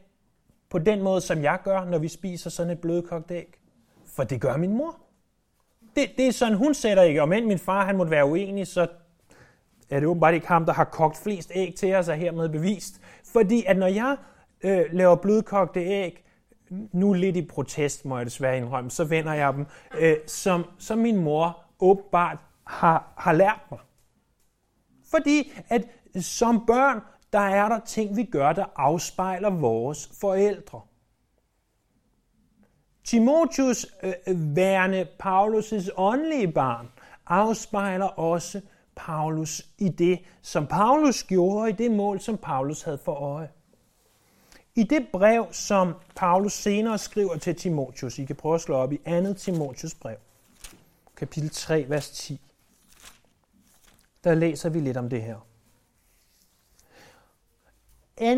på 0.69 0.79
den 0.79 1.01
måde, 1.01 1.21
som 1.21 1.43
jeg 1.43 1.59
gør, 1.63 1.85
når 1.85 1.97
vi 1.97 2.07
spiser 2.07 2.49
sådan 2.49 2.71
et 2.71 2.79
blødkogt 2.79 3.31
æg? 3.31 3.59
For 4.05 4.23
det 4.23 4.41
gør 4.41 4.57
min 4.57 4.77
mor. 4.77 4.95
Det, 5.95 6.09
det 6.17 6.27
er 6.27 6.31
sådan, 6.31 6.57
hun 6.57 6.73
sætter 6.73 7.03
ikke. 7.03 7.21
Om 7.21 7.33
end 7.33 7.45
min 7.45 7.59
far 7.59 7.85
han 7.85 7.97
måtte 7.97 8.11
være 8.11 8.25
uenig, 8.25 8.67
så 8.67 8.87
er 9.89 9.99
det 9.99 10.09
åbenbart 10.09 10.33
ikke 10.33 10.47
ham, 10.47 10.65
der 10.65 10.73
har 10.73 10.83
kogt 10.83 11.17
flest 11.17 11.51
æg 11.55 11.75
til 11.75 11.95
os, 11.95 12.07
er 12.07 12.13
hermed 12.13 12.49
bevist. 12.49 13.01
Fordi 13.33 13.63
at 13.67 13.77
når 13.77 13.87
jeg 13.87 14.17
øh, 14.63 14.85
laver 14.91 15.15
blødkogte 15.15 15.79
æg, 15.79 16.26
nu 16.69 17.13
lidt 17.13 17.37
i 17.37 17.45
protest, 17.45 18.05
må 18.05 18.17
jeg 18.17 18.25
desværre 18.25 18.57
indrømme, 18.57 18.91
så 18.91 19.03
vender 19.03 19.33
jeg 19.33 19.53
dem, 19.53 19.65
øh, 19.99 20.17
som, 20.27 20.65
som 20.77 20.97
min 20.97 21.17
mor 21.17 21.63
åbenbart 21.79 22.37
har, 22.63 23.13
har 23.17 23.33
lært 23.33 23.59
mig. 23.71 23.79
Fordi 25.11 25.51
at 25.69 25.81
som 26.21 26.65
børn, 26.65 27.01
der 27.33 27.39
er 27.39 27.69
der 27.69 27.79
ting, 27.79 28.17
vi 28.17 28.23
gør, 28.23 28.53
der 28.53 28.65
afspejler 28.75 29.49
vores 29.49 30.11
forældre. 30.21 30.81
Timotius, 33.03 33.85
øh, 34.03 34.55
værende 34.55 35.07
Paulus' 35.23 35.89
åndelige 35.97 36.51
barn, 36.51 36.87
afspejler 37.27 38.05
også 38.05 38.61
Paulus 38.95 39.65
i 39.77 39.89
det, 39.89 40.19
som 40.41 40.67
Paulus 40.67 41.23
gjorde, 41.23 41.69
i 41.69 41.73
det 41.73 41.91
mål, 41.91 42.19
som 42.19 42.37
Paulus 42.37 42.81
havde 42.81 42.99
for 43.05 43.13
øje. 43.13 43.49
I 44.77 44.83
det 44.83 45.07
brev, 45.11 45.47
som 45.51 45.95
Paulus 46.15 46.53
senere 46.53 46.97
skriver 46.97 47.37
til 47.37 47.55
Timotius, 47.55 48.19
I 48.19 48.25
kan 48.25 48.35
prøve 48.35 48.55
at 48.55 48.61
slå 48.61 48.75
op 48.75 48.93
i 48.93 48.97
2. 48.97 49.33
Timotius 49.33 49.95
brev, 49.95 50.17
kapitel 51.15 51.49
3, 51.49 51.85
vers 51.87 52.09
10, 52.09 52.41
der 54.23 54.35
læser 54.35 54.69
vi 54.69 54.79
lidt 54.79 54.97
om 54.97 55.09
det 55.09 55.21
her. 55.21 55.37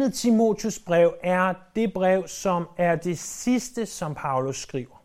2. 0.08 0.10
Timotius 0.10 0.79
brev 0.79 1.15
er 1.24 1.53
det 1.75 1.93
brev, 1.93 2.27
som 2.27 2.67
er 2.77 2.96
det 2.96 3.19
sidste, 3.19 3.86
som 3.86 4.15
Paulus 4.15 4.58
skriver. 4.58 5.03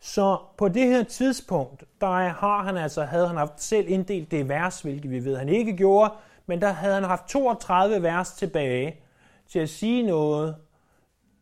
Så 0.00 0.38
på 0.58 0.68
det 0.68 0.86
her 0.86 1.02
tidspunkt, 1.02 1.84
der 2.00 2.28
har 2.28 2.62
han 2.62 2.76
altså, 2.76 3.04
havde 3.04 3.28
han 3.28 3.36
haft 3.36 3.62
selv 3.62 3.88
inddelt 3.88 4.30
det 4.30 4.48
vers, 4.48 4.80
hvilket 4.80 5.10
vi 5.10 5.24
ved, 5.24 5.36
han 5.36 5.48
ikke 5.48 5.76
gjorde, 5.76 6.14
men 6.46 6.60
der 6.60 6.72
havde 6.72 6.94
han 6.94 7.04
haft 7.04 7.28
32 7.28 8.02
vers 8.02 8.32
tilbage 8.32 9.00
til 9.48 9.58
at 9.58 9.68
sige 9.68 10.02
noget 10.02 10.56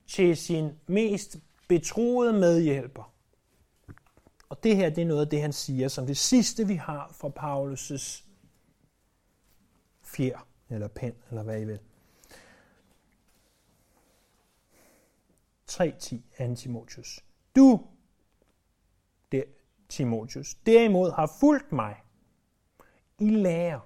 til 0.07 0.37
sin 0.37 0.71
mest 0.87 1.37
betroede 1.69 2.33
medhjælper. 2.33 3.13
Og 4.49 4.63
det 4.63 4.77
her, 4.77 4.91
det 4.91 5.03
er 5.03 5.07
noget 5.07 5.21
af 5.21 5.29
det, 5.29 5.41
han 5.41 5.53
siger, 5.53 5.89
som 5.89 6.07
det 6.07 6.17
sidste, 6.17 6.67
vi 6.67 6.75
har 6.75 7.13
fra 7.13 7.29
Paulus' 7.29 8.25
fjer, 10.03 10.47
eller 10.69 10.89
pen, 10.89 11.15
eller 11.31 11.43
hvad 11.43 11.61
I 11.61 11.65
vil. 11.65 11.79
3.10 15.71 16.17
Antimotius. 16.39 17.25
Du, 17.57 17.87
det, 19.33 19.45
Timotius, 19.89 20.55
derimod 20.55 21.11
har 21.11 21.37
fulgt 21.41 21.73
mig 21.73 21.97
i 23.19 23.31
lære, 23.31 23.81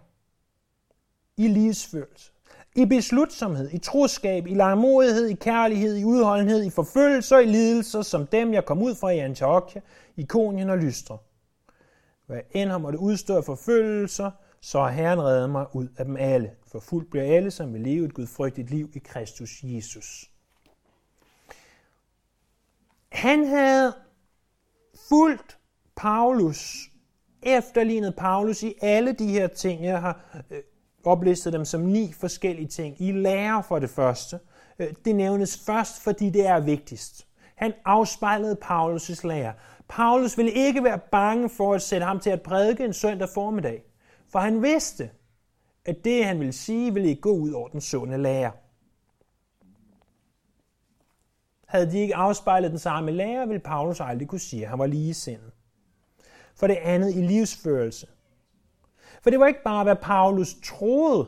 i 1.37 1.49
livsførelse, 1.49 2.33
i 2.77 2.85
beslutsomhed, 2.85 3.71
i 3.73 3.79
troskab, 3.79 4.47
i 4.47 4.55
langmodighed, 4.55 5.29
i 5.29 5.35
kærlighed, 5.35 5.97
i 5.97 6.05
udholdenhed, 6.05 6.65
i 6.65 6.71
forfølgelser, 6.71 7.39
i 7.39 7.47
lidelser, 7.47 8.03
som 8.03 8.27
dem, 8.27 8.53
jeg 8.53 8.65
kom 8.65 8.83
ud 8.83 8.95
fra 8.95 9.11
i 9.11 9.19
Antiochia, 9.19 9.81
Ikonien 10.17 10.71
og 10.71 10.79
Lystra. 10.79 11.17
Hvad 12.27 12.41
end 12.53 12.71
har 12.71 12.79
måtte 12.79 12.99
udstå 12.99 13.37
af 13.37 13.45
forfølgelser, 13.45 14.31
så 14.61 14.81
har 14.81 14.91
Herren 14.91 15.23
reddet 15.23 15.51
mig 15.51 15.67
ud 15.73 15.89
af 15.97 16.05
dem 16.05 16.17
alle. 16.17 16.51
For 16.67 16.81
fuldt 16.81 17.11
bliver 17.11 17.37
alle, 17.37 17.51
som 17.51 17.75
vil 17.75 17.81
leve 17.81 18.05
et 18.05 18.15
gudfrygtigt 18.15 18.71
liv 18.71 18.91
i 18.95 18.99
Kristus 18.99 19.61
Jesus. 19.63 20.31
Han 23.09 23.47
havde 23.47 23.93
fulgt 25.09 25.59
Paulus 25.97 26.91
efterlignet 27.43 28.17
Paulus 28.17 28.63
i 28.63 28.75
alle 28.83 29.13
de 29.13 29.27
her 29.27 29.47
ting. 29.47 29.85
Jeg 29.85 30.01
har 30.01 30.45
øh, 30.51 30.63
oplistet 31.05 31.53
dem 31.53 31.65
som 31.65 31.81
ni 31.81 32.13
forskellige 32.13 32.69
ting. 32.69 33.03
I 33.03 33.13
lærer 33.13 33.63
for 33.63 33.79
det 33.79 33.91
første. 33.91 34.39
Øh, 34.79 34.93
det 35.05 35.17
nævnes 35.17 35.65
først, 35.67 36.03
fordi 36.03 36.31
det 36.31 36.47
er 36.47 36.61
vigtigst. 36.61 37.27
Han 37.55 37.73
afspejlede 37.85 38.57
Paulus' 38.65 39.27
lære. 39.27 39.53
Paulus 39.89 40.39
ville 40.39 40.53
ikke 40.53 40.85
være 40.85 40.99
bange 41.13 41.49
for 41.49 41.75
at 41.75 41.83
sætte 41.83 42.07
ham 42.07 42.21
til 42.21 42.31
at 42.31 42.43
prædike 42.43 42.85
en 42.85 42.93
søndag 42.93 43.29
formiddag, 43.35 43.83
for 44.29 44.39
han 44.39 44.63
vidste, 44.63 45.11
at 45.85 46.05
det, 46.05 46.25
han 46.25 46.39
ville 46.39 46.53
sige, 46.53 46.95
ville 46.95 47.09
ikke 47.09 47.21
gå 47.21 47.33
ud 47.33 47.53
over 47.53 47.69
den 47.69 47.81
sunde 47.81 48.19
lære. 48.19 48.53
Havde 51.67 51.91
de 51.91 51.99
ikke 51.99 52.15
afspejlet 52.15 52.71
den 52.71 52.79
samme 52.79 53.11
lære, 53.11 53.49
ville 53.49 53.61
Paulus 53.61 54.01
aldrig 54.01 54.29
kunne 54.29 54.39
sige, 54.39 54.63
at 54.63 54.71
han 54.71 54.79
var 54.79 54.87
lige 54.87 55.15
sindet. 55.15 55.51
For 56.55 56.67
det 56.67 56.77
andet 56.77 57.15
i 57.15 57.21
livsførelse. 57.21 58.07
For 59.25 59.31
det 59.31 59.41
var 59.41 59.47
ikke 59.47 59.63
bare, 59.63 59.85
hvad 59.85 59.97
Paulus 59.97 60.57
troede 60.65 61.27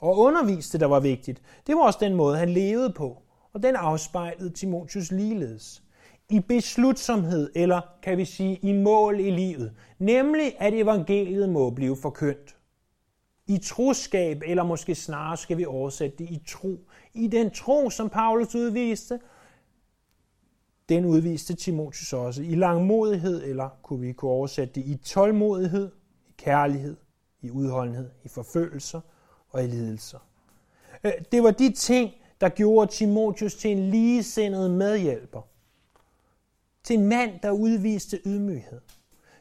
og 0.00 0.18
underviste, 0.18 0.78
der 0.78 0.86
var 0.86 1.00
vigtigt. 1.00 1.42
Det 1.66 1.76
var 1.76 1.82
også 1.82 1.98
den 2.02 2.14
måde, 2.14 2.36
han 2.36 2.48
levede 2.48 2.92
på. 2.92 3.22
Og 3.52 3.62
den 3.62 3.76
afspejlede 3.76 4.50
Timotius 4.50 5.10
ligeledes. 5.10 5.82
I 6.30 6.40
beslutsomhed, 6.40 7.50
eller 7.54 7.80
kan 8.02 8.18
vi 8.18 8.24
sige 8.24 8.56
i 8.62 8.72
mål 8.72 9.20
i 9.20 9.30
livet. 9.30 9.72
Nemlig, 9.98 10.52
at 10.58 10.74
evangeliet 10.74 11.48
må 11.48 11.70
blive 11.70 11.96
forkyndt. 11.96 12.56
I 13.46 13.58
troskab, 13.58 14.42
eller 14.46 14.64
måske 14.64 14.94
snarere 14.94 15.36
skal 15.36 15.58
vi 15.58 15.64
oversætte 15.64 16.16
det 16.18 16.30
i 16.30 16.42
tro. 16.48 16.78
I 17.14 17.26
den 17.26 17.50
tro, 17.50 17.90
som 17.90 18.08
Paulus 18.08 18.54
udviste, 18.54 19.20
den 20.88 21.04
udviste 21.04 21.54
Timotius 21.54 22.12
også 22.12 22.42
i 22.42 22.54
langmodighed, 22.54 23.42
eller 23.44 23.68
kunne 23.82 24.00
vi 24.00 24.12
kunne 24.12 24.30
oversætte 24.30 24.74
det 24.74 24.86
i 24.86 24.96
tålmodighed, 24.96 25.90
i 26.28 26.32
kærlighed, 26.38 26.96
i 27.42 27.50
udholdenhed, 27.50 28.10
i 28.24 28.28
forfølgelser 28.28 29.00
og 29.50 29.64
i 29.64 29.66
lidelser. 29.66 30.18
Øh, 31.04 31.12
det 31.32 31.42
var 31.42 31.50
de 31.50 31.72
ting, 31.72 32.12
der 32.40 32.48
gjorde 32.48 32.92
Timotius 32.92 33.54
til 33.54 33.70
en 33.70 33.90
ligesindet 33.90 34.70
medhjælper. 34.70 35.42
Til 36.84 36.98
en 36.98 37.06
mand, 37.06 37.40
der 37.42 37.50
udviste 37.50 38.20
ydmyghed. 38.26 38.80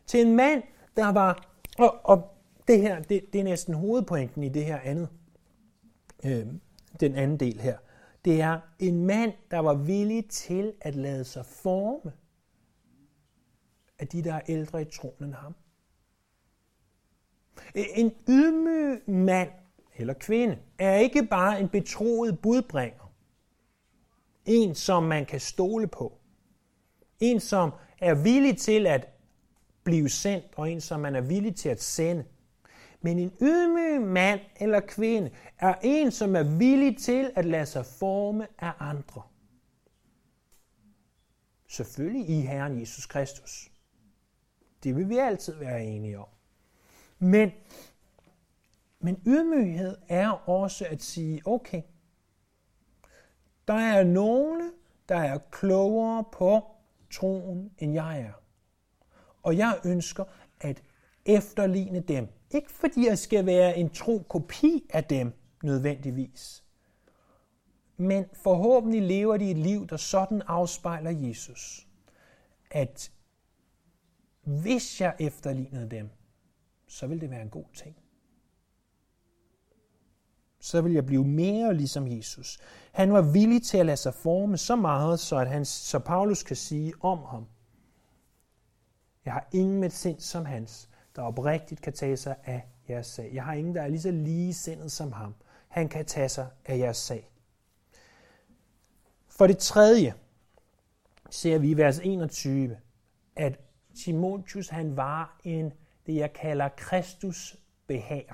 Til 0.05 0.27
en 0.27 0.35
mand, 0.35 0.63
der 0.95 1.11
var... 1.11 1.47
Og, 1.77 1.99
og 2.03 2.23
det 2.67 2.81
her, 2.81 3.01
det, 3.01 3.33
det 3.33 3.39
er 3.39 3.43
næsten 3.43 3.73
hovedpointen 3.73 4.43
i 4.43 4.49
det 4.49 4.65
her 4.65 4.79
andet. 4.79 5.09
Øh, 6.25 6.47
den 6.99 7.15
anden 7.15 7.39
del 7.39 7.61
her. 7.61 7.77
Det 8.25 8.41
er 8.41 8.59
en 8.79 9.05
mand, 9.05 9.33
der 9.51 9.59
var 9.59 9.73
villig 9.73 10.29
til 10.29 10.73
at 10.81 10.95
lade 10.95 11.23
sig 11.23 11.45
forme 11.45 12.13
af 13.99 14.07
de, 14.07 14.23
der 14.23 14.33
er 14.33 14.41
ældre 14.47 14.81
i 14.81 14.85
troen 14.85 15.23
end 15.23 15.33
ham. 15.33 15.55
Øh, 17.75 17.85
en 17.95 18.11
ydmyg 18.29 19.09
mand 19.09 19.49
eller 19.95 20.13
kvinde 20.13 20.57
er 20.79 20.95
ikke 20.95 21.25
bare 21.25 21.59
en 21.59 21.69
betroet 21.69 22.39
budbringer. 22.39 23.13
En, 24.45 24.75
som 24.75 25.03
man 25.03 25.25
kan 25.25 25.39
stole 25.39 25.87
på. 25.87 26.17
En, 27.19 27.39
som 27.39 27.71
er 27.99 28.13
villig 28.13 28.57
til 28.57 28.87
at 28.87 29.07
blive 29.83 30.09
sendt, 30.09 30.45
og 30.55 30.71
en, 30.71 30.81
som 30.81 30.99
man 30.99 31.15
er 31.15 31.21
villig 31.21 31.55
til 31.55 31.69
at 31.69 31.81
sende. 31.81 32.25
Men 33.01 33.19
en 33.19 33.33
ydmyg 33.41 34.07
mand 34.07 34.39
eller 34.55 34.79
kvinde 34.79 35.31
er 35.59 35.75
en, 35.83 36.11
som 36.11 36.35
er 36.35 36.43
villig 36.43 36.97
til 36.97 37.31
at 37.35 37.45
lade 37.45 37.65
sig 37.65 37.85
forme 37.85 38.47
af 38.59 38.71
andre. 38.79 39.21
Selvfølgelig 41.67 42.29
i 42.29 42.41
Herren 42.41 42.79
Jesus 42.79 43.05
Kristus. 43.05 43.71
Det 44.83 44.95
vil 44.95 45.09
vi 45.09 45.17
altid 45.17 45.53
være 45.53 45.85
enige 45.85 46.19
om. 46.19 46.27
Men, 47.23 47.51
men 48.99 49.21
ydmyghed 49.25 49.97
er 50.09 50.49
også 50.49 50.85
at 50.89 51.01
sige, 51.01 51.41
okay, 51.45 51.81
der 53.67 53.73
er 53.73 54.03
nogle, 54.03 54.71
der 55.09 55.15
er 55.15 55.37
klogere 55.51 56.23
på 56.31 56.61
troen, 57.11 57.71
end 57.77 57.93
jeg 57.93 58.19
er. 58.19 58.33
Og 59.43 59.57
jeg 59.57 59.79
ønsker 59.85 60.23
at 60.59 60.83
efterligne 61.25 61.99
dem. 61.99 62.27
Ikke 62.51 62.71
fordi 62.71 63.07
jeg 63.07 63.17
skal 63.17 63.45
være 63.45 63.77
en 63.77 63.89
tro 63.89 64.19
kopi 64.29 64.89
af 64.89 65.03
dem 65.03 65.33
nødvendigvis. 65.63 66.63
Men 67.97 68.25
forhåbentlig 68.33 69.01
lever 69.01 69.37
de 69.37 69.51
et 69.51 69.57
liv, 69.57 69.87
der 69.87 69.97
sådan 69.97 70.41
afspejler 70.41 71.11
Jesus. 71.11 71.87
At 72.71 73.11
hvis 74.43 75.01
jeg 75.01 75.15
efterlignede 75.19 75.89
dem, 75.89 76.09
så 76.91 77.07
vil 77.07 77.21
det 77.21 77.29
være 77.29 77.41
en 77.41 77.49
god 77.49 77.65
ting. 77.73 77.95
Så 80.59 80.81
vil 80.81 80.93
jeg 80.93 81.05
blive 81.05 81.27
mere 81.27 81.73
ligesom 81.73 82.07
Jesus. 82.07 82.59
Han 82.91 83.13
var 83.13 83.21
villig 83.21 83.63
til 83.63 83.77
at 83.77 83.85
lade 83.85 83.97
sig 83.97 84.13
forme 84.13 84.57
så 84.57 84.75
meget, 84.75 85.19
så, 85.19 85.37
at 85.37 85.49
han, 85.49 85.65
så 85.65 85.99
Paulus 85.99 86.43
kan 86.43 86.55
sige 86.55 86.93
om 87.01 87.23
ham, 87.23 87.47
jeg 89.25 89.33
har 89.33 89.47
ingen 89.51 89.79
med 89.79 89.89
sind 89.89 90.19
som 90.19 90.45
hans, 90.45 90.89
der 91.15 91.21
oprigtigt 91.21 91.81
kan 91.81 91.93
tage 91.93 92.17
sig 92.17 92.35
af 92.43 92.67
jeres 92.89 93.07
sag. 93.07 93.31
Jeg 93.33 93.43
har 93.43 93.53
ingen, 93.53 93.75
der 93.75 93.81
er 93.81 93.87
lige 93.87 94.01
så 94.01 94.11
lige 94.11 94.53
sindet 94.53 94.91
som 94.91 95.11
ham. 95.11 95.35
Han 95.67 95.89
kan 95.89 96.05
tage 96.05 96.29
sig 96.29 96.47
af 96.65 96.77
jeres 96.77 96.97
sag. 96.97 97.31
For 99.27 99.47
det 99.47 99.57
tredje 99.57 100.13
ser 101.29 101.57
vi 101.57 101.69
i 101.69 101.77
vers 101.77 101.99
21, 101.99 102.77
at 103.35 103.59
Timotius 103.95 104.69
han 104.69 104.97
var 104.97 105.39
en, 105.43 105.73
det 106.11 106.19
jeg 106.19 106.33
kalder 106.33 106.69
Kristus 106.69 107.55
behager. 107.87 108.33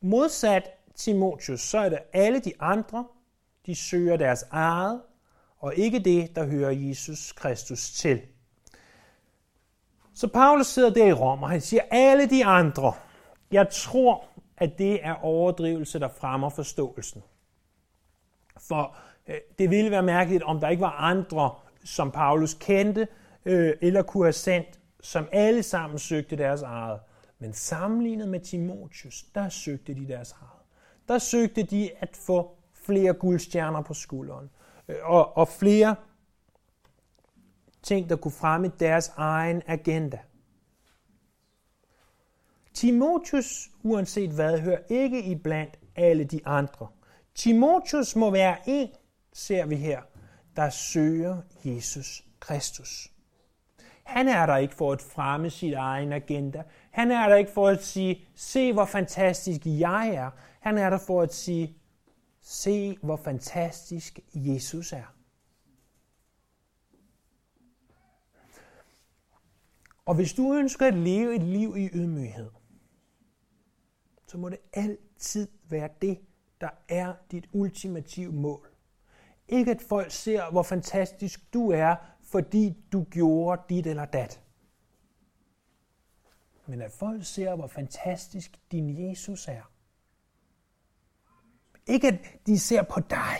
Modsat 0.00 0.70
Timotius, 0.94 1.60
så 1.60 1.78
er 1.78 1.88
det 1.88 1.98
alle 2.12 2.40
de 2.40 2.52
andre, 2.60 3.06
de 3.66 3.74
søger 3.74 4.16
deres 4.16 4.44
eget, 4.50 5.02
og 5.58 5.74
ikke 5.74 5.98
det, 5.98 6.36
der 6.36 6.46
hører 6.46 6.70
Jesus 6.70 7.32
Kristus 7.32 7.90
til. 7.90 8.20
Så 10.14 10.28
Paulus 10.28 10.66
sidder 10.66 10.90
der 10.90 11.06
i 11.06 11.12
Rom, 11.12 11.42
og 11.42 11.50
han 11.50 11.60
siger, 11.60 11.82
alle 11.90 12.30
de 12.30 12.44
andre, 12.44 12.92
jeg 13.50 13.68
tror, 13.70 14.24
at 14.56 14.78
det 14.78 15.04
er 15.06 15.24
overdrivelse, 15.24 15.98
der 15.98 16.08
fremmer 16.08 16.48
forståelsen. 16.48 17.22
For 18.68 18.96
øh, 19.26 19.36
det 19.58 19.70
ville 19.70 19.90
være 19.90 20.02
mærkeligt, 20.02 20.42
om 20.42 20.60
der 20.60 20.68
ikke 20.68 20.80
var 20.80 20.96
andre, 20.96 21.54
som 21.84 22.10
Paulus 22.10 22.54
kendte, 22.54 23.08
øh, 23.44 23.72
eller 23.80 24.02
kunne 24.02 24.24
have 24.24 24.32
sendt, 24.32 24.80
som 25.00 25.28
alle 25.32 25.62
sammen 25.62 25.98
søgte 25.98 26.36
deres 26.36 26.62
eget. 26.62 27.00
Men 27.38 27.52
sammenlignet 27.52 28.28
med 28.28 28.40
Timotius, 28.40 29.22
der 29.34 29.48
søgte 29.48 29.94
de 29.94 30.08
deres 30.08 30.32
eget. 30.32 30.62
Der 31.08 31.18
søgte 31.18 31.62
de 31.62 31.90
at 31.98 32.16
få 32.16 32.56
flere 32.74 33.12
guldstjerner 33.12 33.82
på 33.82 33.94
skulderen, 33.94 34.50
øh, 34.88 34.96
og, 35.02 35.36
og 35.36 35.48
flere 35.48 35.96
ting, 37.82 38.08
der 38.08 38.16
kunne 38.16 38.32
fremme 38.32 38.72
deres 38.80 39.12
egen 39.16 39.62
agenda. 39.66 40.18
Timotius, 42.74 43.70
uanset 43.82 44.30
hvad, 44.30 44.58
hører 44.58 44.82
ikke 44.88 45.22
i 45.24 45.34
blandt 45.34 45.78
alle 45.96 46.24
de 46.24 46.40
andre. 46.46 46.88
Timotius 47.34 48.16
må 48.16 48.30
være 48.30 48.56
en, 48.66 48.88
ser 49.32 49.66
vi 49.66 49.76
her, 49.76 50.02
der 50.56 50.70
søger 50.70 51.42
Jesus 51.64 52.24
Kristus. 52.40 53.12
Han 54.10 54.28
er 54.28 54.46
der 54.46 54.56
ikke 54.56 54.74
for 54.74 54.92
at 54.92 55.02
fremme 55.02 55.50
sit 55.50 55.74
egen 55.74 56.12
agenda. 56.12 56.62
Han 56.90 57.10
er 57.10 57.28
der 57.28 57.36
ikke 57.36 57.50
for 57.50 57.68
at 57.68 57.84
sige, 57.84 58.28
se 58.34 58.72
hvor 58.72 58.84
fantastisk 58.84 59.60
jeg 59.64 60.08
er. 60.14 60.30
Han 60.60 60.78
er 60.78 60.90
der 60.90 60.98
for 60.98 61.22
at 61.22 61.34
sige, 61.34 61.76
se 62.40 62.98
hvor 63.02 63.16
fantastisk 63.16 64.20
Jesus 64.34 64.92
er. 64.92 65.14
Og 70.04 70.14
hvis 70.14 70.32
du 70.32 70.54
ønsker 70.54 70.86
at 70.86 70.94
leve 70.94 71.34
et 71.34 71.42
liv 71.42 71.76
i 71.76 71.88
ydmyghed, 71.92 72.50
så 74.26 74.38
må 74.38 74.48
det 74.48 74.58
altid 74.72 75.48
være 75.68 75.88
det, 76.02 76.20
der 76.60 76.70
er 76.88 77.14
dit 77.30 77.48
ultimative 77.52 78.32
mål. 78.32 78.68
Ikke 79.48 79.70
at 79.70 79.82
folk 79.82 80.10
ser, 80.10 80.50
hvor 80.50 80.62
fantastisk 80.62 81.54
du 81.54 81.70
er, 81.70 81.96
fordi 82.30 82.76
du 82.92 83.04
gjorde 83.04 83.62
dit 83.68 83.86
eller 83.86 84.04
dat. 84.04 84.42
Men 86.66 86.82
at 86.82 86.92
folk 86.92 87.24
ser, 87.24 87.54
hvor 87.54 87.66
fantastisk 87.66 88.60
din 88.72 89.08
Jesus 89.08 89.48
er. 89.48 89.72
Ikke 91.86 92.08
at 92.08 92.46
de 92.46 92.58
ser 92.58 92.82
på 92.82 93.00
dig, 93.00 93.36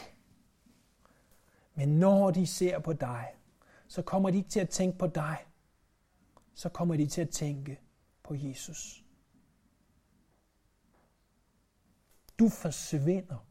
men 1.75 1.89
når 1.89 2.31
de 2.31 2.47
ser 2.47 2.79
på 2.79 2.93
dig, 2.93 3.35
så 3.89 4.03
kommer 4.03 4.31
de 4.31 4.37
ikke 4.37 4.51
til 4.51 4.61
at 4.61 4.69
tænke 4.69 4.99
på 4.99 5.07
dig, 5.07 5.47
så 6.55 6.69
kommer 6.69 6.97
de 6.97 7.07
til 7.07 7.21
at 7.21 7.31
tænke 7.31 7.81
på 8.23 8.35
Jesus. 8.35 9.05
Du 12.39 12.49
forsvinder. 12.49 13.50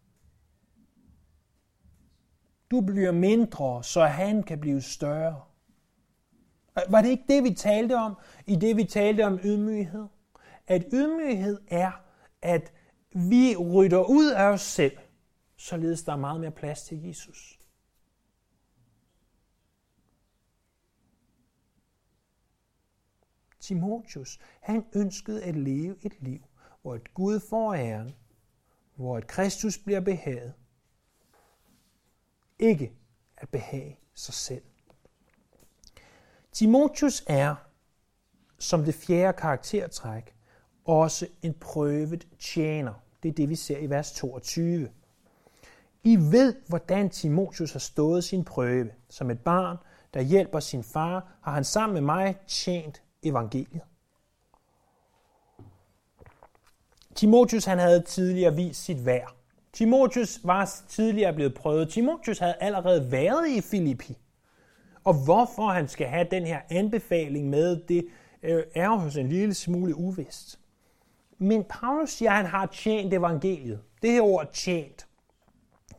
Du 2.72 2.82
bliver 2.82 3.12
mindre, 3.12 3.84
så 3.84 4.06
han 4.06 4.44
kan 4.44 4.60
blive 4.60 4.82
større. 4.82 5.42
Var 6.90 7.02
det 7.02 7.10
ikke 7.10 7.26
det, 7.28 7.44
vi 7.44 7.54
talte 7.54 7.96
om, 7.98 8.16
i 8.48 8.56
det 8.56 8.78
vi 8.78 8.84
talte 8.84 9.26
om 9.26 9.40
ydmyghed? 9.44 10.08
At 10.68 10.86
ydmyghed 10.94 11.62
er, 11.68 11.92
at 12.42 12.74
vi 13.14 13.56
rydder 13.56 14.04
ud 14.10 14.32
af 14.32 14.44
os 14.44 14.62
selv, 14.62 14.98
således 15.58 16.04
der 16.04 16.12
er 16.12 16.18
meget 16.18 16.42
mere 16.42 16.52
plads 16.52 16.84
til 16.84 17.04
Jesus. 17.04 17.60
Timotius, 23.60 24.40
han 24.62 24.86
ønskede 24.96 25.44
at 25.44 25.56
leve 25.56 25.96
et 26.02 26.22
liv, 26.22 26.40
hvor 26.82 26.96
et 26.96 27.14
Gud 27.14 27.40
får 27.50 27.74
æren, 27.74 28.16
hvor 28.96 29.18
et 29.18 29.28
Kristus 29.28 29.78
bliver 29.78 30.00
behaget. 30.00 30.54
Ikke 32.60 32.94
at 33.38 33.50
behage 33.50 34.00
sig 34.14 34.34
selv. 34.34 34.64
Timotius 36.52 37.24
er, 37.28 37.56
som 38.60 38.84
det 38.84 38.96
fjerde 38.96 39.38
karaktertræk, 39.38 40.36
også 40.86 41.28
en 41.42 41.54
prøvet 41.54 42.28
tjener. 42.40 42.94
Det 43.24 43.30
er 43.30 43.34
det, 43.34 43.50
vi 43.50 43.56
ser 43.56 43.78
i 43.78 43.90
vers 43.90 44.12
22. 44.12 44.90
I 46.04 46.16
ved, 46.16 46.56
hvordan 46.68 47.10
Timotius 47.10 47.72
har 47.72 47.80
stået 47.80 48.24
sin 48.24 48.44
prøve. 48.44 48.92
Som 49.10 49.32
et 49.32 49.40
barn, 49.40 49.78
der 50.14 50.22
hjælper 50.22 50.60
sin 50.60 50.84
far, 50.84 51.38
har 51.42 51.52
han 51.52 51.64
sammen 51.64 51.94
med 51.94 52.02
mig 52.02 52.38
tjent 52.48 53.04
evangeliet. 53.24 53.82
Timotius 57.16 57.66
han 57.66 57.80
havde 57.80 58.02
tidligere 58.02 58.56
vist 58.56 58.84
sit 58.84 59.06
værd. 59.06 59.39
Timotius 59.80 60.40
var 60.44 60.72
tidligere 60.88 61.34
blevet 61.34 61.54
prøvet. 61.54 61.90
Timotius 61.90 62.40
havde 62.40 62.56
allerede 62.60 63.12
været 63.12 63.50
i 63.50 63.62
Filippi. 63.62 64.18
Og 65.04 65.14
hvorfor 65.24 65.68
han 65.68 65.88
skal 65.88 66.08
have 66.08 66.28
den 66.32 66.46
her 66.46 66.60
anbefaling 66.70 67.50
med, 67.50 67.84
det 67.88 68.08
øh, 68.44 68.64
er 68.76 68.86
jo 68.86 68.96
hos 68.96 69.16
en 69.16 69.30
lille 69.30 69.54
smule 69.54 69.96
uvist. 69.96 70.60
Men 71.38 71.64
Paulus 71.70 72.10
siger, 72.10 72.32
at 72.32 72.38
han 72.38 72.46
har 72.46 72.66
tjent 72.66 73.14
evangeliet. 73.14 73.82
Det 74.02 74.12
her 74.12 74.22
ord 74.22 74.54
tjent, 74.54 75.08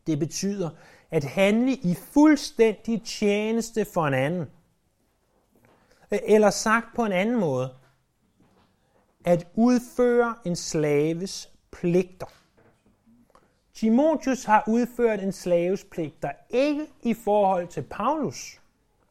det 0.06 0.18
betyder 0.18 0.70
at 1.10 1.24
handle 1.24 1.72
i 1.72 1.94
fuldstændig 1.94 3.02
tjeneste 3.02 3.84
for 3.84 4.06
en 4.06 4.14
anden. 4.14 4.46
Eller 6.10 6.50
sagt 6.50 6.86
på 6.96 7.04
en 7.04 7.12
anden 7.12 7.40
måde, 7.40 7.74
at 9.24 9.46
udføre 9.54 10.34
en 10.44 10.56
slaves 10.56 11.50
pligter. 11.70 12.39
Timotius 13.80 14.44
har 14.44 14.64
udført 14.66 15.20
en 15.20 15.32
slaves 15.32 15.84
pligter, 15.84 16.30
ikke 16.50 16.86
i 17.02 17.14
forhold 17.14 17.68
til 17.68 17.82
Paulus, 17.82 18.60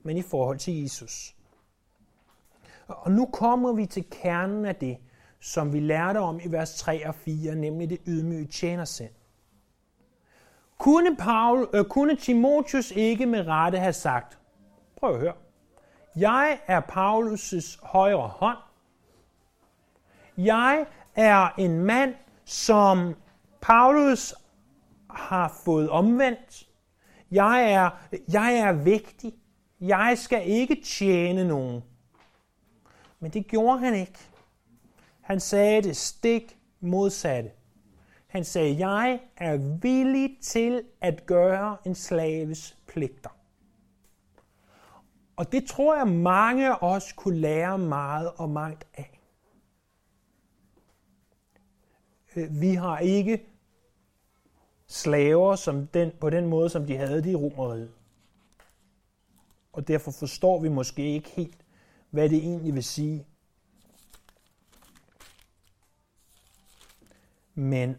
men 0.04 0.18
i 0.18 0.22
forhold 0.22 0.58
til 0.58 0.82
Jesus. 0.82 1.36
Og 2.88 3.12
nu 3.12 3.26
kommer 3.26 3.74
vi 3.74 3.86
til 3.86 4.06
kernen 4.10 4.66
af 4.66 4.76
det, 4.76 4.98
som 5.40 5.74
vi 5.74 5.80
lærte 5.80 6.18
om 6.18 6.40
i 6.40 6.48
vers 6.48 6.76
3 6.78 7.08
og 7.08 7.16
4, 7.16 7.56
nemlig 7.56 7.90
det 7.90 8.02
ydmyge 8.08 8.48
tjenersind. 8.48 9.10
Kunne, 10.78 11.16
Paul, 11.16 11.70
øh, 11.74 11.86
kunne 11.86 12.16
Timotius 12.16 12.92
ikke 12.92 13.26
med 13.26 13.48
rette 13.48 13.80
have 13.80 13.94
sagt, 13.94 14.38
prøv 14.96 15.14
at 15.14 15.20
høre, 15.20 15.34
jeg 16.16 16.60
er 16.68 16.82
Paulus' 16.82 17.86
højre 17.88 18.28
hånd. 18.28 18.58
Jeg 20.38 20.86
er 21.16 21.50
en 21.58 21.80
mand, 21.80 22.16
som 22.46 23.16
Paulus 23.62 24.34
har 25.10 25.60
fået 25.64 25.90
omvendt. 25.90 26.70
Jeg 27.32 27.72
er, 27.72 27.90
jeg 28.34 28.54
er 28.56 28.72
vigtig. 28.72 29.34
Jeg 29.82 30.18
skal 30.18 30.48
ikke 30.50 30.82
tjene 30.86 31.48
nogen. 31.48 31.84
Men 33.20 33.32
det 33.32 33.48
gjorde 33.48 33.80
han 33.80 33.96
ikke. 33.96 34.20
Han 35.22 35.40
sagde 35.40 35.82
det 35.82 35.98
stik 35.98 36.58
modsatte. 36.80 37.52
Han 38.28 38.44
sagde, 38.44 38.88
jeg 38.88 39.20
er 39.38 39.58
villig 39.82 40.38
til 40.42 40.84
at 41.02 41.26
gøre 41.26 41.78
en 41.86 41.96
slaves 41.96 42.78
pligter. 42.88 43.30
Og 45.36 45.52
det 45.52 45.66
tror 45.66 45.96
jeg 45.96 46.08
mange 46.08 46.70
af 46.70 46.78
os 46.82 47.14
kunne 47.14 47.38
lære 47.38 47.78
meget 47.78 48.32
og 48.38 48.50
meget 48.50 48.88
af. 48.94 49.20
Øh, 52.36 52.62
vi 52.62 52.74
har 52.74 53.00
ikke 53.00 53.49
slaver 54.90 55.56
som 55.56 55.88
den, 55.88 56.12
på 56.20 56.30
den 56.30 56.46
måde, 56.46 56.70
som 56.70 56.86
de 56.86 56.98
havde 56.98 57.24
det 57.24 57.30
i 57.30 57.36
Romeriet. 57.36 57.92
Og 59.74 59.88
derfor 59.88 60.12
forstår 60.12 60.62
vi 60.62 60.70
måske 60.70 61.14
ikke 61.14 61.30
helt, 61.30 61.66
hvad 62.10 62.30
det 62.30 62.38
egentlig 62.38 62.74
vil 62.74 62.84
sige. 62.84 63.26
Men 67.56 67.98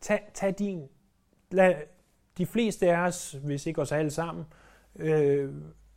tag, 0.00 0.30
tag 0.34 0.58
din, 0.58 0.88
lad, 1.50 1.74
de 2.38 2.46
fleste 2.46 2.92
af 2.92 3.06
os, 3.06 3.32
hvis 3.32 3.66
ikke 3.66 3.82
os 3.82 3.92
alle 3.92 4.10
sammen, 4.10 4.44
øh, 4.96 5.54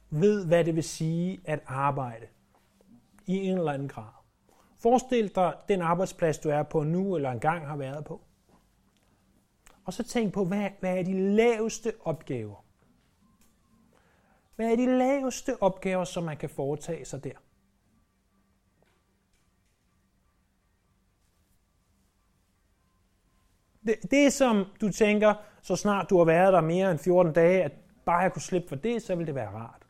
ved, 0.09 0.45
hvad 0.45 0.65
det 0.65 0.75
vil 0.75 0.83
sige 0.83 1.41
at 1.45 1.59
arbejde 1.65 2.27
i 3.25 3.37
en 3.37 3.57
eller 3.57 3.71
anden 3.71 3.87
grad. 3.89 4.20
Forestil 4.81 5.35
dig 5.35 5.53
den 5.67 5.81
arbejdsplads, 5.81 6.37
du 6.37 6.49
er 6.49 6.63
på 6.63 6.83
nu, 6.83 7.15
eller 7.15 7.31
engang 7.31 7.67
har 7.67 7.75
været 7.75 8.05
på. 8.05 8.21
Og 9.85 9.93
så 9.93 10.03
tænk 10.03 10.33
på, 10.33 10.45
hvad, 10.45 10.69
hvad 10.79 10.97
er 10.97 11.03
de 11.03 11.35
laveste 11.35 11.93
opgaver? 11.99 12.65
Hvad 14.55 14.71
er 14.71 14.75
de 14.75 14.97
laveste 14.97 15.63
opgaver, 15.63 16.03
som 16.03 16.23
man 16.23 16.37
kan 16.37 16.49
foretage 16.49 17.05
sig 17.05 17.23
der? 17.23 17.31
Det, 23.85 24.11
det 24.11 24.33
som 24.33 24.65
du 24.81 24.91
tænker, 24.91 25.33
så 25.61 25.75
snart 25.75 26.09
du 26.09 26.17
har 26.17 26.25
været 26.25 26.53
der 26.53 26.61
mere 26.61 26.91
end 26.91 26.99
14 26.99 27.33
dage, 27.33 27.63
at 27.63 27.71
bare 28.05 28.17
jeg 28.17 28.33
kunne 28.33 28.41
slippe 28.41 28.69
for 28.69 28.75
det, 28.75 29.01
så 29.01 29.15
ville 29.15 29.27
det 29.27 29.35
være 29.35 29.49
rart. 29.49 29.87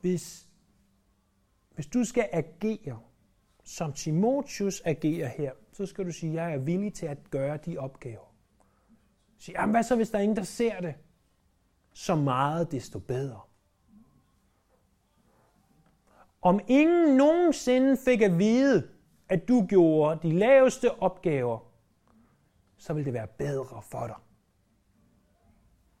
Hvis, 0.00 0.45
hvis 1.76 1.86
du 1.86 2.04
skal 2.04 2.28
agere, 2.32 2.98
som 3.64 3.92
Timotius 3.92 4.82
agerer 4.84 5.28
her, 5.28 5.52
så 5.72 5.86
skal 5.86 6.06
du 6.06 6.12
sige, 6.12 6.30
at 6.30 6.36
jeg 6.36 6.54
er 6.54 6.58
villig 6.58 6.94
til 6.94 7.06
at 7.06 7.30
gøre 7.30 7.56
de 7.56 7.78
opgaver. 7.78 8.34
Sig, 9.38 9.54
jamen 9.54 9.70
hvad 9.70 9.82
så, 9.82 9.96
hvis 9.96 10.10
der 10.10 10.18
er 10.18 10.22
ingen, 10.22 10.36
der 10.36 10.42
ser 10.42 10.80
det? 10.80 10.94
Så 11.92 12.14
meget, 12.14 12.72
desto 12.72 12.98
bedre. 12.98 13.40
Om 16.42 16.60
ingen 16.68 17.16
nogensinde 17.16 17.96
fik 17.96 18.22
at 18.22 18.38
vide, 18.38 18.88
at 19.28 19.48
du 19.48 19.66
gjorde 19.68 20.28
de 20.28 20.38
laveste 20.38 21.02
opgaver, 21.02 21.58
så 22.76 22.92
vil 22.92 23.04
det 23.04 23.12
være 23.12 23.26
bedre 23.26 23.82
for 23.82 24.06
dig. 24.06 24.16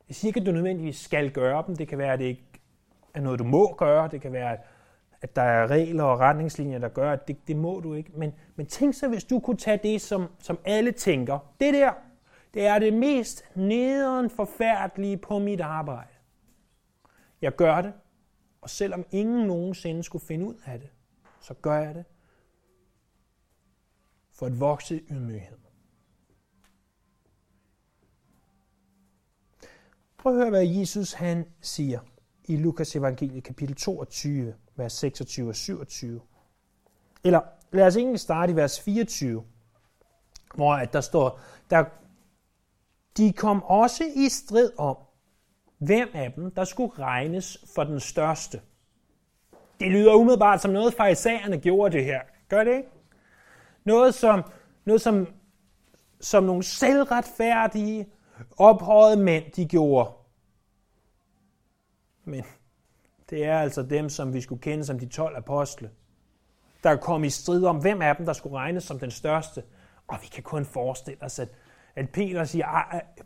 Jeg 0.08 0.16
siger 0.16 0.28
ikke, 0.28 0.40
at 0.40 0.46
du 0.46 0.52
nødvendigvis 0.52 0.96
skal 0.96 1.30
gøre 1.30 1.64
dem. 1.66 1.76
Det 1.76 1.88
kan 1.88 1.98
være, 1.98 2.12
at 2.12 2.18
det 2.18 2.24
ikke 2.24 2.60
er 3.14 3.20
noget, 3.20 3.38
du 3.38 3.44
må 3.44 3.74
gøre. 3.74 4.08
Det 4.08 4.20
kan 4.20 4.32
være, 4.32 4.52
at 4.52 4.60
at 5.22 5.36
der 5.36 5.42
er 5.42 5.66
regler 5.66 6.04
og 6.04 6.20
retningslinjer, 6.20 6.78
der 6.78 6.88
gør, 6.88 7.12
at 7.12 7.28
det, 7.28 7.48
det 7.48 7.56
må 7.56 7.80
du 7.80 7.94
ikke. 7.94 8.10
Men, 8.14 8.32
men 8.56 8.66
tænk 8.66 8.94
så, 8.94 9.08
hvis 9.08 9.24
du 9.24 9.38
kunne 9.38 9.56
tage 9.56 9.80
det, 9.82 10.00
som, 10.00 10.26
som 10.38 10.58
alle 10.64 10.92
tænker. 10.92 11.38
Det 11.60 11.74
der, 11.74 11.92
det 12.54 12.66
er 12.66 12.78
det 12.78 12.92
mest 12.92 13.44
nederen 13.54 14.30
forfærdelige 14.30 15.16
på 15.16 15.38
mit 15.38 15.60
arbejde. 15.60 16.10
Jeg 17.42 17.56
gør 17.56 17.80
det, 17.80 17.92
og 18.60 18.70
selvom 18.70 19.04
ingen 19.10 19.46
nogensinde 19.46 20.02
skulle 20.02 20.24
finde 20.24 20.46
ud 20.46 20.54
af 20.66 20.80
det, 20.80 20.90
så 21.40 21.54
gør 21.54 21.76
jeg 21.76 21.94
det 21.94 22.04
for 24.32 24.46
at 24.46 24.60
vokse 24.60 24.96
i 24.96 25.04
ydmyghed. 25.10 25.58
Prøv 30.18 30.32
at 30.32 30.38
høre, 30.38 30.50
hvad 30.50 30.66
Jesus 30.66 31.12
han 31.12 31.46
siger 31.60 32.00
i 32.44 32.56
Lukas 32.56 32.96
evangelie 32.96 33.40
kapitel 33.40 33.76
22, 33.76 34.54
vers 34.76 34.92
26 34.92 35.48
og 35.48 35.54
27. 35.54 36.20
Eller 37.24 37.40
lad 37.72 37.86
os 37.86 37.96
egentlig 37.96 38.20
starte 38.20 38.52
i 38.52 38.56
vers 38.56 38.80
24, 38.80 39.44
hvor 40.54 40.74
at 40.74 40.92
der 40.92 41.00
står, 41.00 41.40
der, 41.70 41.84
de 43.16 43.32
kom 43.32 43.62
også 43.62 44.04
i 44.16 44.28
strid 44.28 44.70
om, 44.78 44.96
hvem 45.78 46.08
af 46.14 46.32
dem, 46.32 46.50
der 46.50 46.64
skulle 46.64 46.98
regnes 46.98 47.58
for 47.74 47.84
den 47.84 48.00
største. 48.00 48.60
Det 49.80 49.90
lyder 49.90 50.14
umiddelbart 50.14 50.62
som 50.62 50.70
noget, 50.70 50.94
farisæerne 50.94 51.58
gjorde 51.60 51.96
det 51.96 52.04
her. 52.04 52.20
Gør 52.48 52.64
det 52.64 52.76
ikke? 52.76 52.88
Noget, 53.84 54.14
som, 54.14 54.42
noget 54.84 55.00
som, 55.00 55.26
som 56.20 56.44
nogle 56.44 56.62
selvretfærdige, 56.62 58.06
ophøjede 58.56 59.22
mænd, 59.22 59.52
de 59.52 59.66
gjorde. 59.66 60.10
Men 62.24 62.44
det 63.30 63.44
er 63.44 63.58
altså 63.58 63.82
dem, 63.82 64.08
som 64.08 64.34
vi 64.34 64.40
skulle 64.40 64.60
kende 64.60 64.84
som 64.84 64.98
de 64.98 65.06
12 65.06 65.36
apostle, 65.36 65.90
der 66.84 66.96
kom 66.96 67.24
i 67.24 67.30
strid 67.30 67.64
om, 67.64 67.76
hvem 67.76 68.02
af 68.02 68.16
dem, 68.16 68.26
der 68.26 68.32
skulle 68.32 68.56
regnes 68.56 68.84
som 68.84 68.98
den 68.98 69.10
største. 69.10 69.62
Og 70.06 70.18
vi 70.22 70.26
kan 70.26 70.42
kun 70.42 70.64
forestille 70.64 71.22
os, 71.22 71.38
at, 71.38 71.48
at 71.96 72.10
Peter 72.10 72.44
siger, 72.44 72.66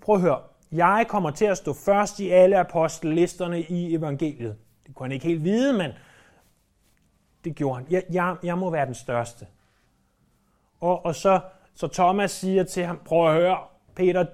prøv 0.00 0.14
at 0.14 0.20
høre, 0.20 0.40
jeg 0.72 1.06
kommer 1.08 1.30
til 1.30 1.44
at 1.44 1.56
stå 1.56 1.72
først 1.72 2.20
i 2.20 2.30
alle 2.30 2.58
apostellisterne 2.58 3.62
i 3.62 3.94
evangeliet. 3.94 4.56
Det 4.86 4.94
kunne 4.94 5.04
han 5.04 5.12
ikke 5.12 5.26
helt 5.26 5.44
vide, 5.44 5.72
men 5.72 5.90
det 7.44 7.54
gjorde 7.54 7.76
han. 7.76 7.86
Jeg, 7.90 8.02
jeg, 8.12 8.36
jeg 8.42 8.58
må 8.58 8.70
være 8.70 8.86
den 8.86 8.94
største. 8.94 9.46
Og, 10.80 11.04
og 11.04 11.14
så, 11.14 11.40
så 11.74 11.88
Thomas 11.88 12.30
siger 12.30 12.64
til 12.64 12.84
ham, 12.84 13.00
prøv 13.04 13.28
at 13.28 13.34
høre, 13.34 13.58
Peter, 13.94 14.26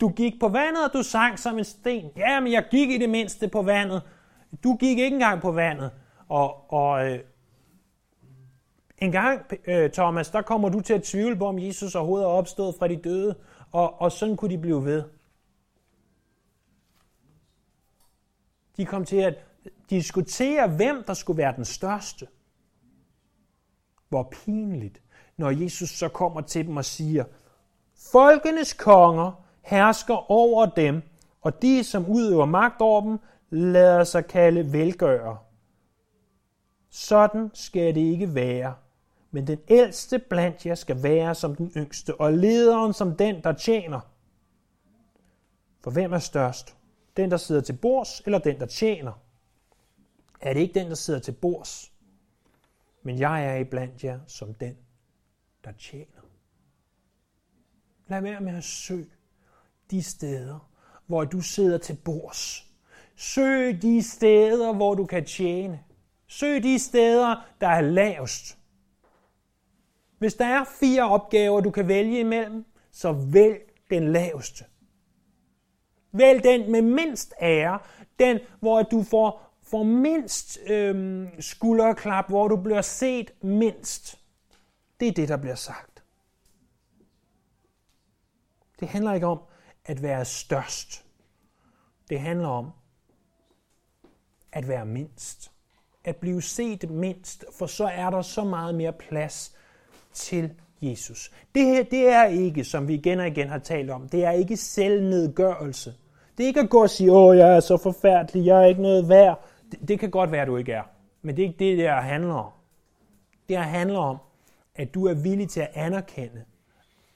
du 0.00 0.08
gik 0.08 0.40
på 0.40 0.48
vandet, 0.48 0.84
og 0.84 0.92
du 0.92 1.02
sang 1.02 1.38
som 1.38 1.58
en 1.58 1.64
sten. 1.64 2.10
Ja, 2.16 2.40
men 2.40 2.52
jeg 2.52 2.64
gik 2.70 2.90
i 2.90 2.98
det 2.98 3.10
mindste 3.10 3.48
på 3.48 3.62
vandet. 3.62 4.02
Du 4.64 4.76
gik 4.76 4.98
ikke 4.98 5.14
engang 5.14 5.40
på 5.40 5.52
vandet. 5.52 5.90
Og, 6.28 6.72
og 6.72 7.10
øh, 7.10 7.20
en 8.98 9.12
gang, 9.12 9.42
øh, 9.66 9.90
Thomas, 9.90 10.30
der 10.30 10.42
kommer 10.42 10.68
du 10.68 10.80
til 10.80 10.94
at 10.94 11.02
tvivle 11.02 11.36
på, 11.36 11.46
om 11.46 11.58
Jesus 11.58 11.94
overhovedet 11.94 12.24
er 12.24 12.30
opstået 12.30 12.74
fra 12.78 12.88
de 12.88 12.96
døde. 12.96 13.36
Og, 13.72 14.00
og 14.00 14.12
sådan 14.12 14.36
kunne 14.36 14.50
de 14.50 14.58
blive 14.58 14.84
ved. 14.84 15.04
De 18.76 18.86
kom 18.86 19.04
til 19.04 19.16
at 19.16 19.34
diskutere, 19.90 20.68
hvem 20.68 21.04
der 21.06 21.14
skulle 21.14 21.38
være 21.38 21.56
den 21.56 21.64
største. 21.64 22.26
Hvor 24.08 24.22
pinligt, 24.22 25.02
når 25.36 25.50
Jesus 25.50 25.90
så 25.90 26.08
kommer 26.08 26.40
til 26.40 26.66
dem 26.66 26.76
og 26.76 26.84
siger, 26.84 27.24
Folkenes 28.12 28.72
konger 28.72 29.32
hersker 29.62 30.30
over 30.30 30.66
dem, 30.66 31.02
og 31.42 31.62
de, 31.62 31.84
som 31.84 32.06
udøver 32.06 32.44
magt 32.44 32.80
over 32.80 33.00
dem, 33.00 33.18
lader 33.50 34.04
sig 34.04 34.26
kalde 34.26 34.72
velgører. 34.72 35.46
Sådan 36.90 37.50
skal 37.54 37.94
det 37.94 38.00
ikke 38.00 38.34
være. 38.34 38.74
Men 39.30 39.46
den 39.46 39.58
ældste 39.68 40.18
blandt 40.18 40.66
jer 40.66 40.74
skal 40.74 41.02
være 41.02 41.34
som 41.34 41.54
den 41.54 41.72
yngste, 41.76 42.20
og 42.20 42.32
lederen 42.32 42.92
som 42.92 43.16
den, 43.16 43.42
der 43.42 43.52
tjener. 43.52 44.00
For 45.80 45.90
hvem 45.90 46.12
er 46.12 46.18
størst? 46.18 46.76
Den, 47.16 47.30
der 47.30 47.36
sidder 47.36 47.60
til 47.60 47.72
bords, 47.72 48.20
eller 48.20 48.38
den, 48.38 48.60
der 48.60 48.66
tjener? 48.66 49.12
Er 50.40 50.52
det 50.52 50.60
ikke 50.60 50.80
den, 50.80 50.88
der 50.88 50.94
sidder 50.94 51.20
til 51.20 51.32
bords? 51.32 51.92
Men 53.02 53.18
jeg 53.18 53.46
er 53.46 53.56
iblandt 53.56 54.04
jer 54.04 54.20
som 54.26 54.54
den, 54.54 54.76
der 55.64 55.72
tjener. 55.72 56.22
Lad 58.08 58.20
være 58.20 58.40
med 58.40 58.56
at 58.56 58.64
søge 58.64 59.10
de 59.90 60.02
steder, 60.02 60.70
hvor 61.06 61.24
du 61.24 61.40
sidder 61.40 61.78
til 61.78 61.96
bords. 62.04 62.65
Søg 63.16 63.82
de 63.82 64.02
steder, 64.02 64.72
hvor 64.72 64.94
du 64.94 65.06
kan 65.06 65.24
tjene. 65.24 65.84
Søg 66.26 66.62
de 66.62 66.78
steder, 66.78 67.48
der 67.60 67.68
er 67.68 67.80
lavest. 67.80 68.58
Hvis 70.18 70.34
der 70.34 70.44
er 70.44 70.64
fire 70.64 71.08
opgaver, 71.08 71.60
du 71.60 71.70
kan 71.70 71.88
vælge 71.88 72.20
imellem, 72.20 72.64
så 72.90 73.12
vælg 73.12 73.60
den 73.90 74.12
laveste. 74.12 74.64
Vælg 76.12 76.44
den 76.44 76.72
med 76.72 76.82
mindst 76.82 77.34
ære, 77.40 77.78
den, 78.18 78.38
hvor 78.60 78.82
du 78.82 79.02
får, 79.02 79.56
får 79.62 79.82
mindst 79.82 80.58
øhm, 80.66 81.40
skulderklap, 81.40 82.28
hvor 82.28 82.48
du 82.48 82.56
bliver 82.56 82.82
set 82.82 83.30
mindst. 83.42 84.18
Det 85.00 85.08
er 85.08 85.12
det, 85.12 85.28
der 85.28 85.36
bliver 85.36 85.54
sagt. 85.54 86.04
Det 88.80 88.88
handler 88.88 89.12
ikke 89.12 89.26
om 89.26 89.40
at 89.84 90.02
være 90.02 90.24
størst. 90.24 91.04
Det 92.10 92.20
handler 92.20 92.48
om 92.48 92.70
at 94.52 94.68
være 94.68 94.86
mindst. 94.86 95.50
At 96.04 96.16
blive 96.16 96.42
set 96.42 96.90
mindst, 96.90 97.44
for 97.58 97.66
så 97.66 97.84
er 97.86 98.10
der 98.10 98.22
så 98.22 98.44
meget 98.44 98.74
mere 98.74 98.92
plads 98.92 99.56
til 100.12 100.50
Jesus. 100.80 101.32
Det 101.54 101.64
her, 101.64 101.82
det 101.82 102.08
er 102.08 102.24
ikke, 102.24 102.64
som 102.64 102.88
vi 102.88 102.94
igen 102.94 103.20
og 103.20 103.26
igen 103.26 103.48
har 103.48 103.58
talt 103.58 103.90
om, 103.90 104.08
det 104.08 104.24
er 104.24 104.30
ikke 104.30 104.56
selvnedgørelse. 104.56 105.94
Det 106.38 106.44
er 106.44 106.48
ikke 106.48 106.60
at 106.60 106.70
gå 106.70 106.82
og 106.82 106.90
sige, 106.90 107.12
åh, 107.12 107.36
jeg 107.36 107.56
er 107.56 107.60
så 107.60 107.76
forfærdelig, 107.76 108.46
jeg 108.46 108.62
er 108.62 108.66
ikke 108.66 108.82
noget 108.82 109.08
værd. 109.08 109.44
Det, 109.72 109.88
det 109.88 110.00
kan 110.00 110.10
godt 110.10 110.32
være, 110.32 110.46
du 110.46 110.56
ikke 110.56 110.72
er. 110.72 110.82
Men 111.22 111.36
det 111.36 111.42
er 111.42 111.46
ikke 111.46 111.58
det, 111.58 111.78
det 111.78 111.90
handler 111.90 112.34
om. 112.34 112.52
Det 113.48 113.56
her 113.56 113.64
handler 113.64 113.98
om, 113.98 114.16
at 114.74 114.94
du 114.94 115.06
er 115.06 115.14
villig 115.14 115.48
til 115.48 115.60
at 115.60 115.70
anerkende, 115.74 116.44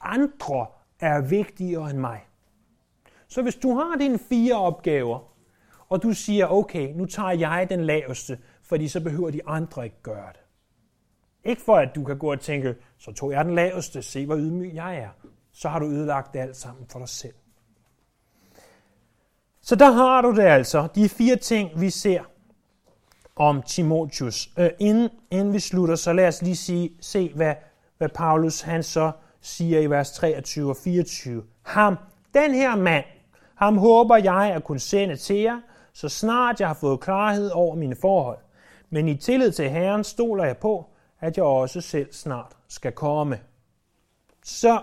andre 0.00 0.66
er 1.00 1.20
vigtigere 1.20 1.90
end 1.90 1.98
mig. 1.98 2.20
Så 3.28 3.42
hvis 3.42 3.54
du 3.54 3.74
har 3.74 3.96
dine 3.98 4.18
fire 4.18 4.54
opgaver, 4.54 5.29
og 5.90 6.02
du 6.02 6.12
siger, 6.12 6.46
okay, 6.46 6.92
nu 6.94 7.06
tager 7.06 7.30
jeg 7.30 7.66
den 7.70 7.84
laveste, 7.84 8.38
fordi 8.62 8.88
så 8.88 9.00
behøver 9.00 9.30
de 9.30 9.46
andre 9.46 9.84
ikke 9.84 10.02
gøre 10.02 10.28
det. 10.32 10.40
Ikke 11.44 11.62
for, 11.62 11.76
at 11.76 11.94
du 11.94 12.04
kan 12.04 12.18
gå 12.18 12.32
og 12.32 12.40
tænke, 12.40 12.74
så 12.98 13.12
tog 13.12 13.32
jeg 13.32 13.44
den 13.44 13.54
laveste, 13.54 14.02
se 14.02 14.26
hvor 14.26 14.36
ydmyg 14.36 14.74
jeg 14.74 14.96
er. 14.96 15.08
Så 15.52 15.68
har 15.68 15.78
du 15.78 15.86
ødelagt 15.86 16.32
det 16.32 16.38
alt 16.38 16.56
sammen 16.56 16.86
for 16.92 16.98
dig 16.98 17.08
selv. 17.08 17.34
Så 19.60 19.76
der 19.76 19.90
har 19.90 20.22
du 20.22 20.34
det 20.36 20.42
altså, 20.42 20.88
de 20.94 21.08
fire 21.08 21.36
ting, 21.36 21.80
vi 21.80 21.90
ser 21.90 22.22
om 23.36 23.62
Timotius. 23.62 24.50
Øh, 24.58 24.70
inden, 24.78 25.08
inden 25.30 25.54
vi 25.54 25.60
slutter, 25.60 25.94
så 25.94 26.12
lad 26.12 26.28
os 26.28 26.42
lige 26.42 26.56
sige, 26.56 26.90
se, 27.00 27.32
hvad, 27.34 27.54
hvad 27.98 28.08
Paulus 28.08 28.60
han 28.60 28.82
så 28.82 29.12
siger 29.40 29.80
i 29.80 29.86
vers 29.86 30.12
23 30.12 30.70
og 30.70 30.76
24. 30.76 31.42
Ham, 31.62 31.96
den 32.34 32.54
her 32.54 32.76
mand, 32.76 33.04
ham 33.54 33.78
håber 33.78 34.16
jeg 34.16 34.52
at 34.54 34.64
kunne 34.64 34.80
sende 34.80 35.16
til 35.16 35.36
jer, 35.36 35.60
så 35.92 36.08
snart 36.08 36.60
jeg 36.60 36.68
har 36.68 36.74
fået 36.74 37.00
klarhed 37.00 37.50
over 37.50 37.74
mine 37.74 37.96
forhold. 37.96 38.38
Men 38.90 39.08
i 39.08 39.16
tillid 39.16 39.52
til 39.52 39.70
Herren 39.70 40.04
stoler 40.04 40.44
jeg 40.44 40.58
på, 40.58 40.90
at 41.20 41.36
jeg 41.36 41.44
også 41.44 41.80
selv 41.80 42.12
snart 42.12 42.56
skal 42.68 42.92
komme. 42.92 43.40
Så 44.44 44.82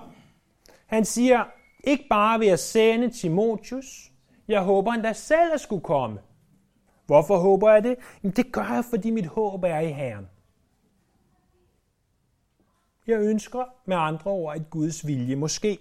han 0.86 1.06
siger, 1.06 1.46
ikke 1.84 2.06
bare 2.10 2.40
ved 2.40 2.48
at 2.48 2.60
sende 2.60 3.10
Timotius, 3.10 4.12
jeg 4.48 4.62
håber 4.62 4.94
endda 4.94 5.14
selv 5.14 5.54
at 5.54 5.62
skulle 5.62 5.84
komme. 5.84 6.20
Hvorfor 7.06 7.38
håber 7.38 7.72
jeg 7.72 7.84
det? 7.84 7.96
Jamen, 8.24 8.36
det 8.36 8.52
gør 8.52 8.74
jeg, 8.74 8.86
fordi 8.86 9.10
mit 9.12 9.26
håb 9.26 9.64
er 9.64 9.80
i 9.80 9.92
Herren. 9.92 10.30
Jeg 13.08 13.20
ønsker 13.20 13.64
med 13.86 13.98
andre 13.98 14.32
ord, 14.32 14.56
at 14.56 14.70
Guds 14.70 15.08
vilje 15.08 15.36
måske. 15.36 15.80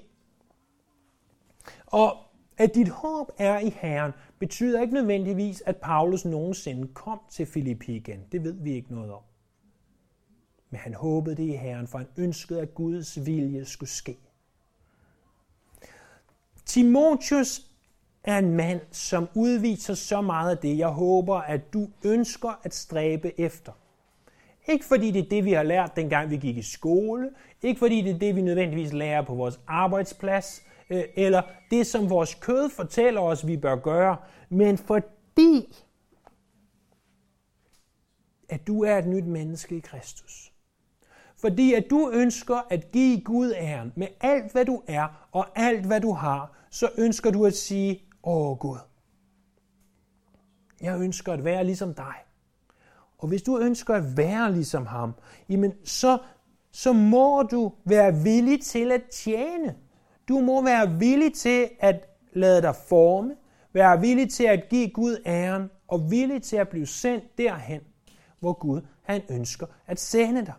Og 1.87 2.17
at 2.59 2.75
dit 2.75 2.88
håb 2.88 3.31
er 3.38 3.59
i 3.59 3.69
Herren, 3.81 4.12
betyder 4.38 4.83
ikke 4.83 4.95
nødvendigvis, 4.95 5.62
at 5.66 5.77
Paulus 5.77 6.25
nogensinde 6.25 6.88
kom 6.95 7.21
til 7.31 7.47
Filippi 7.47 7.97
igen. 7.97 8.21
Det 8.33 8.45
ved 8.45 8.53
vi 8.53 8.75
ikke 8.75 8.95
noget 8.95 9.12
om. 9.12 9.23
Men 10.71 10.81
han 10.81 10.95
håbede 10.95 11.37
det 11.37 11.42
i 11.42 11.57
Herren, 11.57 11.87
for 11.87 11.99
han 11.99 12.07
ønskede, 12.16 12.61
at 12.61 12.75
Guds 12.75 13.27
vilje 13.27 13.64
skulle 13.64 13.90
ske. 13.90 14.19
Timotius 16.64 17.66
er 18.25 18.38
en 18.38 18.55
mand, 18.55 18.81
som 18.90 19.29
udviser 19.35 19.95
så 19.95 20.21
meget 20.21 20.51
af 20.51 20.59
det, 20.59 20.79
jeg 20.79 20.88
håber, 20.88 21.37
at 21.37 21.73
du 21.73 21.88
ønsker 22.05 22.61
at 22.62 22.75
stræbe 22.75 23.40
efter. 23.40 23.73
Ikke 24.69 24.85
fordi 24.85 25.11
det 25.11 25.25
er 25.25 25.29
det, 25.29 25.45
vi 25.45 25.53
har 25.53 25.62
lært, 25.62 25.97
dengang 25.97 26.31
vi 26.31 26.37
gik 26.37 26.57
i 26.57 26.62
skole. 26.62 27.31
Ikke 27.62 27.79
fordi 27.79 28.03
det 28.03 28.14
er 28.14 28.19
det, 28.19 28.37
vi 28.37 28.42
nødvendigvis 28.42 28.92
lærer 28.92 29.23
på 29.23 29.35
vores 29.35 29.61
arbejdsplads. 29.66 30.62
Øh, 30.90 31.05
eller 31.16 31.42
det, 31.70 31.87
som 31.87 32.11
vores 32.11 32.35
kød 32.35 32.70
fortæller 32.70 33.20
os, 33.20 33.46
vi 33.46 33.57
bør 33.57 33.77
gøre. 33.77 34.16
Men 34.49 34.79
fordi, 34.79 35.75
at 38.49 38.66
du 38.66 38.85
er 38.85 38.99
et 38.99 39.07
nyt 39.07 39.25
menneske 39.27 39.77
i 39.77 39.81
Kristus. 39.81 40.53
Fordi 41.40 41.75
at 41.75 41.85
du 41.90 42.11
ønsker 42.11 42.66
at 42.70 42.92
give 42.92 43.20
Gud 43.20 43.53
æren 43.53 43.92
med 43.96 44.07
alt, 44.20 44.53
hvad 44.53 44.64
du 44.64 44.83
er 44.87 45.29
og 45.33 45.46
alt, 45.55 45.87
hvad 45.87 46.01
du 46.01 46.12
har, 46.12 46.53
så 46.70 46.90
ønsker 46.99 47.31
du 47.31 47.46
at 47.46 47.55
sige, 47.55 48.03
åh 48.22 48.59
Gud, 48.59 48.79
jeg 50.81 51.01
ønsker 51.01 51.33
at 51.33 51.44
være 51.44 51.64
ligesom 51.64 51.94
dig. 51.94 52.14
Og 53.18 53.29
hvis 53.29 53.42
du 53.42 53.59
ønsker 53.59 53.94
at 53.94 54.16
være 54.16 54.53
ligesom 54.53 54.87
ham, 54.87 55.12
jamen 55.49 55.72
så, 55.85 56.18
så 56.70 56.92
må 56.92 57.42
du 57.42 57.72
være 57.85 58.14
villig 58.14 58.62
til 58.62 58.92
at 58.92 59.03
tjene. 59.12 59.75
Du 60.29 60.41
må 60.41 60.65
være 60.65 60.99
villig 60.99 61.35
til 61.35 61.69
at 61.81 62.09
lade 62.33 62.62
dig 62.62 62.77
forme, 62.89 63.37
være 63.73 64.01
villig 64.01 64.31
til 64.31 64.45
at 64.45 64.69
give 64.69 64.91
Gud 64.91 65.23
æren, 65.27 65.71
og 65.89 66.11
villig 66.11 66.43
til 66.43 66.57
at 66.57 66.69
blive 66.69 66.87
sendt 66.87 67.39
derhen, 67.39 67.81
hvor 68.41 68.53
Gud 68.53 68.81
han 69.03 69.23
ønsker 69.31 69.67
at 69.87 70.01
sende 70.01 70.47
dig. 70.47 70.55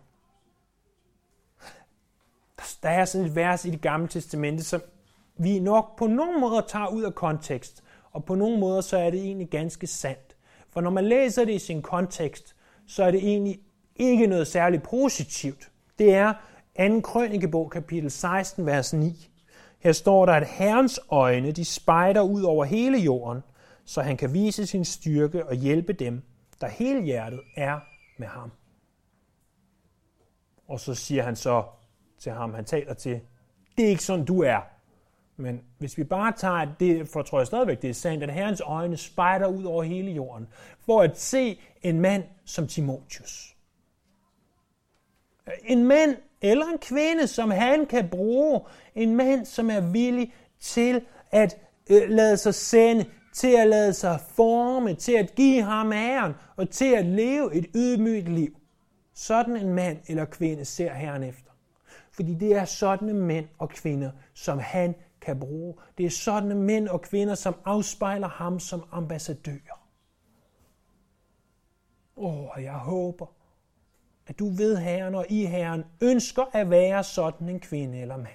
Der 2.84 2.90
er 2.90 3.06
sådan 3.06 3.28
et 3.28 3.36
vers 3.36 3.66
i 3.66 3.70
det 3.70 3.82
gamle 3.82 4.08
testamente, 4.08 4.64
som 4.64 4.82
vi 5.38 5.60
nok 5.60 5.98
på 5.98 6.08
nogle 6.08 6.40
måder 6.40 6.62
tager 6.62 6.88
ud 6.88 7.04
af 7.04 7.16
kontekst, 7.16 7.84
og 8.12 8.26
på 8.26 8.36
nogle 8.36 8.60
måder 8.60 8.82
så 8.82 8.98
er 8.98 9.10
det 9.10 9.20
egentlig 9.20 9.50
ganske 9.50 9.88
sandt. 9.88 10.38
For 10.70 10.82
når 10.82 10.90
man 10.90 11.06
læser 11.06 11.46
det 11.46 11.54
i 11.54 11.60
sin 11.60 11.82
kontekst, 11.82 12.56
så 12.88 13.04
er 13.04 13.12
det 13.12 13.20
egentlig 13.20 13.60
ikke 13.96 14.28
noget 14.28 14.48
særligt 14.48 14.84
positivt. 14.84 15.72
Det 16.00 16.14
er 16.14 16.34
2. 16.80 17.00
krønikebog, 17.00 17.72
kapitel 17.72 18.12
16, 18.12 18.66
vers 18.66 18.94
9. 18.94 19.30
Her 19.80 19.92
står 19.92 20.26
der, 20.26 20.34
at 20.34 20.48
Herrens 20.48 21.00
øjne, 21.10 21.52
de 21.52 21.66
spejder 21.66 22.22
ud 22.22 22.44
over 22.44 22.66
hele 22.66 22.98
jorden, 22.98 23.44
så 23.86 24.02
han 24.02 24.18
kan 24.18 24.34
vise 24.34 24.68
sin 24.68 24.86
styrke 24.86 25.46
og 25.46 25.56
hjælpe 25.56 25.94
dem, 25.94 26.24
der 26.62 26.68
hele 26.68 27.02
hjertet 27.02 27.40
er 27.56 27.80
med 28.18 28.28
ham. 28.28 28.52
Og 30.68 30.80
så 30.80 30.96
siger 30.96 31.24
han 31.24 31.36
så 31.36 31.64
til 32.20 32.32
ham, 32.32 32.54
han 32.54 32.66
taler 32.66 32.94
til, 32.94 33.22
det 33.78 33.86
er 33.86 33.90
ikke 33.90 34.04
sådan, 34.04 34.26
du 34.26 34.42
er. 34.42 34.60
Men 35.38 35.64
hvis 35.78 35.98
vi 35.98 36.04
bare 36.04 36.32
tager 36.32 36.76
det, 36.80 37.10
for 37.10 37.22
tror 37.22 37.40
jeg 37.40 37.48
stadigvæk, 37.48 37.82
det 37.82 37.90
er 37.90 37.94
sandt, 37.94 38.24
at 38.24 38.34
Herrens 38.34 38.62
øjne 38.66 38.98
spejder 38.98 39.48
ud 39.48 39.64
over 39.64 39.84
hele 39.84 40.12
jorden, 40.12 40.48
for 40.80 41.02
at 41.02 41.20
se 41.20 41.60
en 41.82 42.00
mand 42.00 42.24
som 42.46 42.68
Timotius. 42.68 43.56
En 45.64 45.86
mand 45.86 46.18
eller 46.42 46.66
en 46.66 46.78
kvinde, 46.78 47.28
som 47.28 47.52
han 47.52 47.86
kan 47.86 48.10
bruge. 48.10 48.62
En 48.96 49.16
mand, 49.16 49.46
som 49.46 49.70
er 49.70 49.80
villig 49.80 50.34
til 50.60 51.02
at 51.32 51.58
øh, 51.90 52.10
lade 52.10 52.38
sig 52.38 52.56
sende, 52.56 53.06
til 53.34 53.56
at 53.58 53.68
lade 53.68 53.94
sig 53.94 54.20
forme, 54.36 54.94
til 54.94 55.12
at 55.12 55.36
give 55.36 55.62
ham 55.62 55.94
æren 55.94 56.34
og 56.56 56.70
til 56.70 56.94
at 56.96 57.06
leve 57.06 57.56
et 57.56 57.66
ydmygt 57.76 58.30
liv. 58.30 58.58
Sådan 59.14 59.58
en 59.58 59.74
mand 59.74 59.98
eller 60.08 60.26
kvinde 60.26 60.66
ser 60.66 60.94
Herren 60.94 61.24
efter. 61.24 61.52
Fordi 62.12 62.34
det 62.34 62.56
er 62.56 62.66
sådanne 62.66 63.14
mænd 63.14 63.48
og 63.58 63.70
kvinder, 63.70 64.12
som 64.34 64.60
han 64.60 64.96
kan 65.22 65.40
bruge. 65.40 65.74
Det 65.98 66.06
er 66.06 66.10
sådanne 66.10 66.56
mænd 66.56 66.88
og 66.88 67.02
kvinder, 67.02 67.36
som 67.36 67.56
afspejler 67.66 68.28
ham 68.28 68.60
som 68.60 68.84
ambassadør. 68.92 69.88
Åh, 72.16 72.58
oh, 72.58 72.64
jeg 72.64 72.74
håber, 72.74 73.26
at 74.28 74.40
du 74.40 74.50
ved 74.50 74.78
Herren 74.78 75.16
og 75.16 75.26
i 75.30 75.46
Herren 75.46 75.84
ønsker 76.02 76.44
at 76.54 76.70
være 76.70 77.04
sådan 77.04 77.50
en 77.50 77.60
kvinde 77.60 78.00
eller 78.02 78.18
mand. 78.18 78.28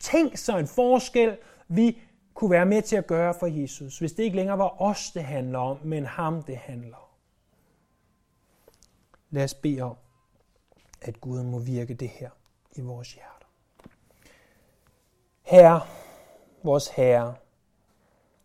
Tænk 0.00 0.36
så 0.36 0.58
en 0.58 0.66
forskel, 0.66 1.36
vi 1.68 1.98
kunne 2.34 2.50
være 2.50 2.66
med 2.66 2.82
til 2.82 2.96
at 2.96 3.06
gøre 3.06 3.34
for 3.34 3.46
Jesus, 3.46 3.98
hvis 3.98 4.12
det 4.12 4.22
ikke 4.22 4.36
længere 4.36 4.58
var 4.58 4.82
os, 4.82 5.10
det 5.10 5.24
handler 5.24 5.58
om, 5.58 5.78
men 5.84 6.06
ham, 6.06 6.42
det 6.42 6.56
handler 6.56 6.96
om. 6.96 7.08
Lad 9.30 9.44
os 9.44 9.54
bede 9.54 9.80
om, 9.80 9.96
at 11.02 11.20
Gud 11.20 11.42
må 11.42 11.58
virke 11.58 11.94
det 11.94 12.08
her 12.08 12.30
i 12.76 12.80
vores 12.80 13.12
hjerter. 13.12 13.46
Herre, 15.42 15.80
vores 16.62 16.88
Herre, 16.88 17.34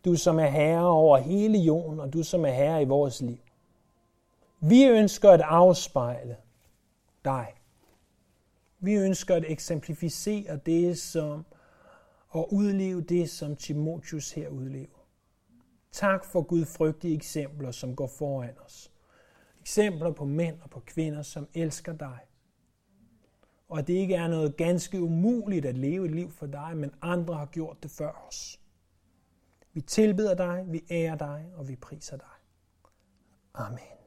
du 0.04 0.16
som 0.16 0.38
er 0.38 0.46
herre 0.46 0.86
over 0.86 1.18
hele 1.18 1.58
jorden, 1.58 2.00
og 2.00 2.12
du 2.12 2.22
som 2.22 2.44
er 2.44 2.52
herre 2.52 2.82
i 2.82 2.84
vores 2.84 3.20
liv. 3.20 3.38
Vi 4.60 4.84
ønsker 4.84 5.30
at 5.30 5.40
afspejle 5.40 6.36
dig. 7.24 7.54
Vi 8.78 8.94
ønsker 8.94 9.34
at 9.34 9.44
eksemplificere 9.48 10.56
det 10.56 10.98
som 10.98 11.46
og 12.28 12.52
udleve 12.54 13.00
det, 13.00 13.30
som 13.30 13.56
Timotius 13.56 14.32
her 14.32 14.48
udlever. 14.48 15.06
Tak 15.92 16.24
for 16.24 16.42
gudfrygtige 16.42 17.14
eksempler, 17.14 17.70
som 17.70 17.96
går 17.96 18.06
foran 18.06 18.54
os. 18.64 18.92
Eksempler 19.60 20.12
på 20.12 20.24
mænd 20.24 20.60
og 20.62 20.70
på 20.70 20.80
kvinder, 20.80 21.22
som 21.22 21.48
elsker 21.54 21.92
dig. 21.92 22.18
Og 23.68 23.78
at 23.78 23.86
det 23.86 23.94
ikke 23.94 24.14
er 24.14 24.28
noget 24.28 24.56
ganske 24.56 25.02
umuligt 25.02 25.66
at 25.66 25.78
leve 25.78 26.04
et 26.04 26.14
liv 26.14 26.30
for 26.30 26.46
dig, 26.46 26.76
men 26.76 26.94
andre 27.02 27.34
har 27.34 27.46
gjort 27.46 27.82
det 27.82 27.90
før 27.90 28.26
os. 28.28 28.60
Vi 29.72 29.80
tilbeder 29.80 30.34
dig, 30.34 30.64
vi 30.66 30.84
ærer 30.90 31.16
dig, 31.16 31.46
og 31.54 31.68
vi 31.68 31.76
priser 31.76 32.16
dig. 32.16 32.26
Amen. 33.54 33.99